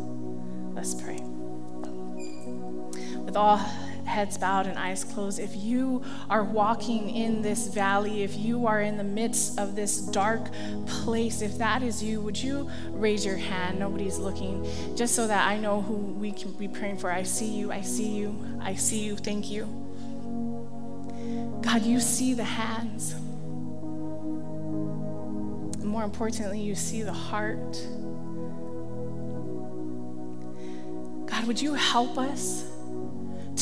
Let's 0.73 0.95
pray. 0.95 1.21
With 3.25 3.37
all 3.37 3.61
heads 4.11 4.37
bowed 4.37 4.67
and 4.67 4.79
eyes 4.79 5.05
closed, 5.05 5.39
if 5.39 5.57
you 5.57 6.05
are 6.29 6.45
walking 6.45 7.11
in 7.11 7.41
this 7.41 7.69
valley, 7.69 8.23
if 8.23 8.37
you 8.37 8.67
are 8.67 8.81
in 8.81 8.99
the 8.99 9.05
midst 9.05 9.59
of 9.59 9.77
this 9.77 9.99
dark 9.99 10.51
place, 10.87 11.41
if 11.41 11.57
that 11.59 11.83
is 11.83 12.03
you, 12.03 12.21
would 12.21 12.37
you 12.37 12.69
raise 12.91 13.25
your 13.25 13.37
hand? 13.37 13.79
Nobody's 13.79 14.19
looking, 14.19 14.67
just 14.97 15.15
so 15.15 15.27
that 15.27 15.47
I 15.47 15.57
know 15.57 15.81
who 15.81 15.95
we 15.95 16.33
can 16.33 16.53
be 16.53 16.69
praying 16.69 16.99
for. 16.99 17.11
I 17.11 17.23
see 17.23 17.47
you, 17.47 17.73
I 17.73 17.81
see 17.83 18.09
you, 18.09 18.37
I 18.61 18.75
see 18.75 18.99
you. 19.05 19.17
Thank 19.17 19.51
you. 19.51 19.65
God, 21.63 21.83
you 21.83 22.01
see 22.01 22.35
the 22.35 22.45
hands. 22.45 23.13
And 25.81 25.85
more 25.85 26.03
importantly, 26.03 26.61
you 26.61 26.75
see 26.75 27.03
the 27.03 27.13
heart. 27.13 27.73
God, 31.31 31.45
would 31.47 31.61
you 31.61 31.75
help 31.75 32.19
us? 32.19 32.65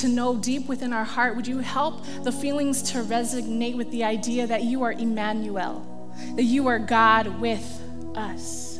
To 0.00 0.08
know 0.08 0.36
deep 0.36 0.66
within 0.66 0.92
our 0.92 1.04
heart, 1.04 1.36
would 1.36 1.46
you 1.46 1.58
help 1.58 2.04
the 2.22 2.32
feelings 2.32 2.82
to 2.92 2.98
resonate 2.98 3.76
with 3.76 3.90
the 3.90 4.04
idea 4.04 4.46
that 4.46 4.62
you 4.62 4.82
are 4.82 4.92
Emmanuel, 4.92 6.14
that 6.36 6.44
you 6.44 6.66
are 6.66 6.78
God 6.78 7.40
with 7.40 7.82
us? 8.14 8.78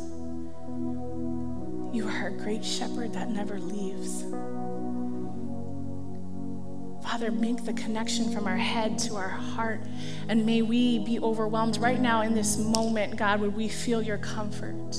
You 1.91 2.07
are 2.07 2.27
a 2.27 2.31
great 2.31 2.63
shepherd 2.63 3.13
that 3.13 3.29
never 3.29 3.59
leaves. 3.59 4.23
Father, 7.03 7.31
make 7.31 7.65
the 7.65 7.73
connection 7.73 8.31
from 8.31 8.47
our 8.47 8.55
head 8.55 8.99
to 8.99 9.15
our 9.15 9.27
heart, 9.27 9.81
and 10.27 10.45
may 10.45 10.61
we 10.61 10.99
be 10.99 11.19
overwhelmed 11.19 11.77
right 11.77 11.99
now 11.99 12.21
in 12.21 12.35
this 12.35 12.57
moment, 12.57 13.15
God. 13.15 13.41
Would 13.41 13.55
we 13.55 13.67
feel 13.67 14.01
your 14.01 14.19
comfort? 14.19 14.95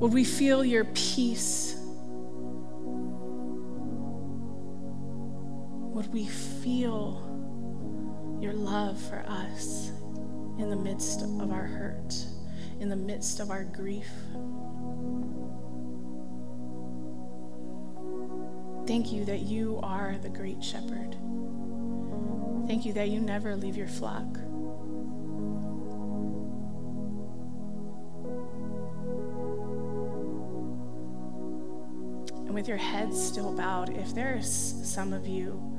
Would 0.00 0.12
we 0.12 0.24
feel 0.24 0.64
your 0.64 0.86
peace? 0.86 1.73
Would 6.04 6.12
we 6.12 6.26
feel 6.26 7.22
your 8.40 8.52
love 8.52 9.00
for 9.00 9.24
us 9.26 9.90
in 10.58 10.68
the 10.68 10.76
midst 10.76 11.22
of 11.22 11.50
our 11.50 11.64
hurt, 11.64 12.14
in 12.78 12.90
the 12.90 12.96
midst 12.96 13.40
of 13.40 13.50
our 13.50 13.64
grief. 13.64 14.10
Thank 18.86 19.12
you 19.12 19.24
that 19.24 19.40
you 19.40 19.80
are 19.82 20.16
the 20.20 20.28
great 20.28 20.62
shepherd. 20.62 21.16
Thank 22.66 22.84
you 22.84 22.92
that 22.92 23.08
you 23.08 23.20
never 23.20 23.56
leave 23.56 23.76
your 23.76 23.88
flock. 23.88 24.36
And 32.44 32.54
with 32.54 32.68
your 32.68 32.76
head 32.76 33.14
still 33.14 33.56
bowed, 33.56 33.96
if 33.96 34.14
there's 34.14 34.46
some 34.84 35.14
of 35.14 35.26
you 35.26 35.73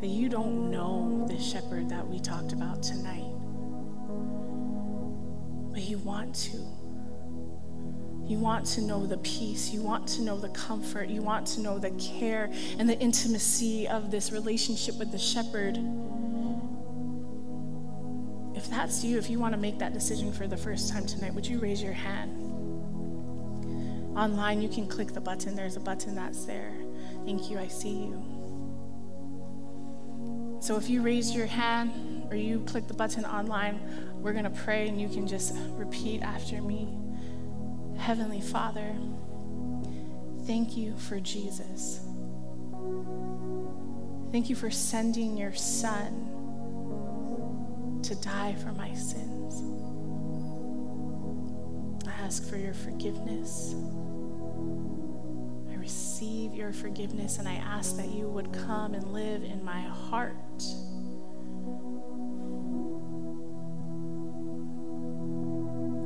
that 0.00 0.08
you 0.08 0.28
don't 0.28 0.70
know 0.70 1.26
the 1.28 1.40
shepherd 1.40 1.88
that 1.88 2.06
we 2.06 2.20
talked 2.20 2.52
about 2.52 2.82
tonight, 2.82 3.32
but 5.72 5.82
you 5.82 5.98
want 5.98 6.34
to. 6.34 6.58
You 8.28 8.38
want 8.38 8.66
to 8.66 8.82
know 8.82 9.06
the 9.06 9.16
peace. 9.18 9.70
You 9.70 9.80
want 9.82 10.06
to 10.08 10.22
know 10.22 10.38
the 10.38 10.50
comfort. 10.50 11.08
You 11.08 11.22
want 11.22 11.46
to 11.48 11.60
know 11.60 11.78
the 11.78 11.90
care 11.92 12.52
and 12.78 12.88
the 12.88 12.98
intimacy 12.98 13.88
of 13.88 14.10
this 14.10 14.30
relationship 14.32 14.98
with 14.98 15.10
the 15.10 15.18
shepherd. 15.18 15.78
If 18.54 18.68
that's 18.68 19.02
you, 19.02 19.16
if 19.18 19.30
you 19.30 19.38
want 19.38 19.54
to 19.54 19.58
make 19.58 19.78
that 19.78 19.94
decision 19.94 20.30
for 20.30 20.46
the 20.46 20.58
first 20.58 20.92
time 20.92 21.06
tonight, 21.06 21.32
would 21.32 21.46
you 21.46 21.58
raise 21.58 21.82
your 21.82 21.94
hand? 21.94 22.36
Online, 24.16 24.60
you 24.60 24.68
can 24.68 24.86
click 24.86 25.14
the 25.14 25.20
button. 25.20 25.54
There's 25.56 25.76
a 25.76 25.80
button 25.80 26.14
that's 26.14 26.44
there. 26.44 26.74
Thank 27.24 27.50
you. 27.50 27.58
I 27.58 27.68
see 27.68 27.90
you. 27.90 28.37
So 30.60 30.76
if 30.76 30.90
you 30.90 31.02
raise 31.02 31.34
your 31.34 31.46
hand 31.46 32.26
or 32.30 32.36
you 32.36 32.60
click 32.66 32.88
the 32.88 32.94
button 32.94 33.24
online, 33.24 33.80
we're 34.20 34.32
going 34.32 34.44
to 34.44 34.50
pray 34.50 34.88
and 34.88 35.00
you 35.00 35.08
can 35.08 35.26
just 35.26 35.54
repeat 35.76 36.20
after 36.22 36.60
me. 36.60 36.88
Heavenly 37.96 38.40
Father, 38.40 38.94
thank 40.46 40.76
you 40.76 40.96
for 40.96 41.20
Jesus. 41.20 42.00
Thank 44.32 44.50
you 44.50 44.56
for 44.56 44.70
sending 44.70 45.36
your 45.36 45.54
Son 45.54 46.24
to 48.02 48.14
die 48.16 48.54
for 48.62 48.72
my 48.72 48.92
sins. 48.94 49.62
I 52.06 52.10
ask 52.24 52.48
for 52.48 52.56
your 52.56 52.74
forgiveness. 52.74 53.74
I 55.70 55.74
receive 55.76 56.52
your 56.52 56.72
forgiveness 56.72 57.38
and 57.38 57.48
I 57.48 57.54
ask 57.54 57.96
that 57.96 58.08
you 58.08 58.28
would 58.28 58.52
come 58.52 58.94
and 58.94 59.12
live 59.12 59.44
in 59.44 59.64
my 59.64 59.80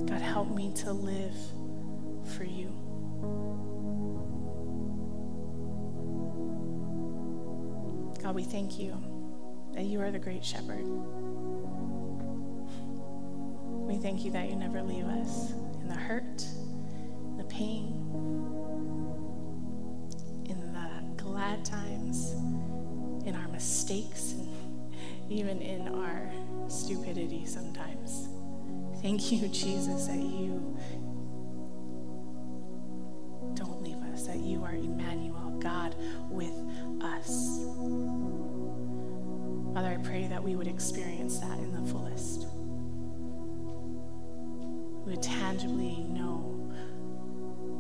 God, 0.06 0.20
help 0.20 0.50
me 0.50 0.72
to 0.76 0.92
live 0.92 1.36
for 2.36 2.44
you. 2.44 2.68
God, 8.22 8.34
we 8.34 8.44
thank 8.44 8.78
you 8.78 8.96
that 9.74 9.84
you 9.84 10.00
are 10.00 10.10
the 10.10 10.18
great 10.18 10.44
shepherd. 10.44 10.84
We 13.86 13.96
thank 13.96 14.24
you 14.24 14.30
that 14.32 14.48
you 14.48 14.56
never 14.56 14.82
leave 14.82 15.06
us 15.06 15.52
in 15.80 15.88
the 15.88 15.94
hurt, 15.94 16.46
the 17.36 17.44
pain, 17.44 17.98
in 20.48 20.72
the 20.72 21.22
glad 21.22 21.64
times, 21.64 21.91
in 23.24 23.34
our 23.34 23.48
mistakes, 23.48 24.32
and 24.32 24.48
even 25.30 25.60
in 25.62 25.88
our 25.88 26.30
stupidity 26.68 27.44
sometimes. 27.46 28.28
Thank 29.00 29.32
you, 29.32 29.48
Jesus, 29.48 30.06
that 30.06 30.16
you 30.16 30.76
don't 33.54 33.82
leave 33.82 34.00
us, 34.12 34.26
that 34.26 34.38
you 34.38 34.62
are 34.64 34.74
Emmanuel, 34.74 35.58
God 35.60 35.94
with 36.30 36.52
us. 37.02 37.66
Father, 39.74 39.88
I 39.88 39.98
pray 40.02 40.26
that 40.28 40.42
we 40.42 40.54
would 40.54 40.68
experience 40.68 41.38
that 41.38 41.58
in 41.58 41.72
the 41.72 41.90
fullest. 41.90 42.46
We 45.04 45.12
would 45.12 45.22
tangibly 45.22 46.04
know 46.10 46.38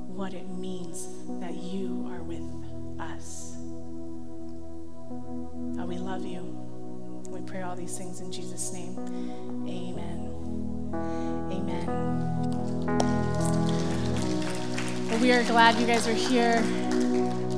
what 0.08 0.34
it 0.34 0.48
means 0.48 1.08
that 1.40 1.54
you 1.54 2.08
are 2.12 2.22
with 2.22 2.42
us. 3.00 3.51
God, 5.76 5.88
we 5.88 5.98
love 5.98 6.24
you. 6.24 6.42
We 7.28 7.40
pray 7.42 7.62
all 7.62 7.76
these 7.76 7.96
things 7.96 8.20
in 8.20 8.30
Jesus' 8.30 8.72
name. 8.72 8.98
Amen. 9.68 10.28
Amen. 11.50 11.86
Well, 15.10 15.20
we 15.20 15.32
are 15.32 15.44
glad 15.44 15.78
you 15.78 15.86
guys 15.86 16.06
are 16.08 16.12
here. 16.12 16.62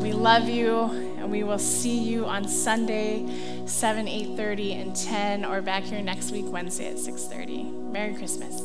We 0.01 0.13
love 0.13 0.49
you, 0.49 0.83
and 1.19 1.31
we 1.31 1.45
will 1.45 1.59
see 1.59 1.99
you 1.99 2.27
on 2.27 2.47
Sunday, 2.49 3.27
7, 3.67 4.07
8.30, 4.07 4.81
and 4.81 4.97
10, 4.97 5.45
or 5.45 5.63
back 5.63 5.85
here 5.85 6.03
next 6.03 6.31
week, 6.31 6.45
Wednesday 6.49 6.89
at 6.91 6.97
6.30. 6.97 7.91
Merry 7.93 8.15
Christmas. 8.15 8.64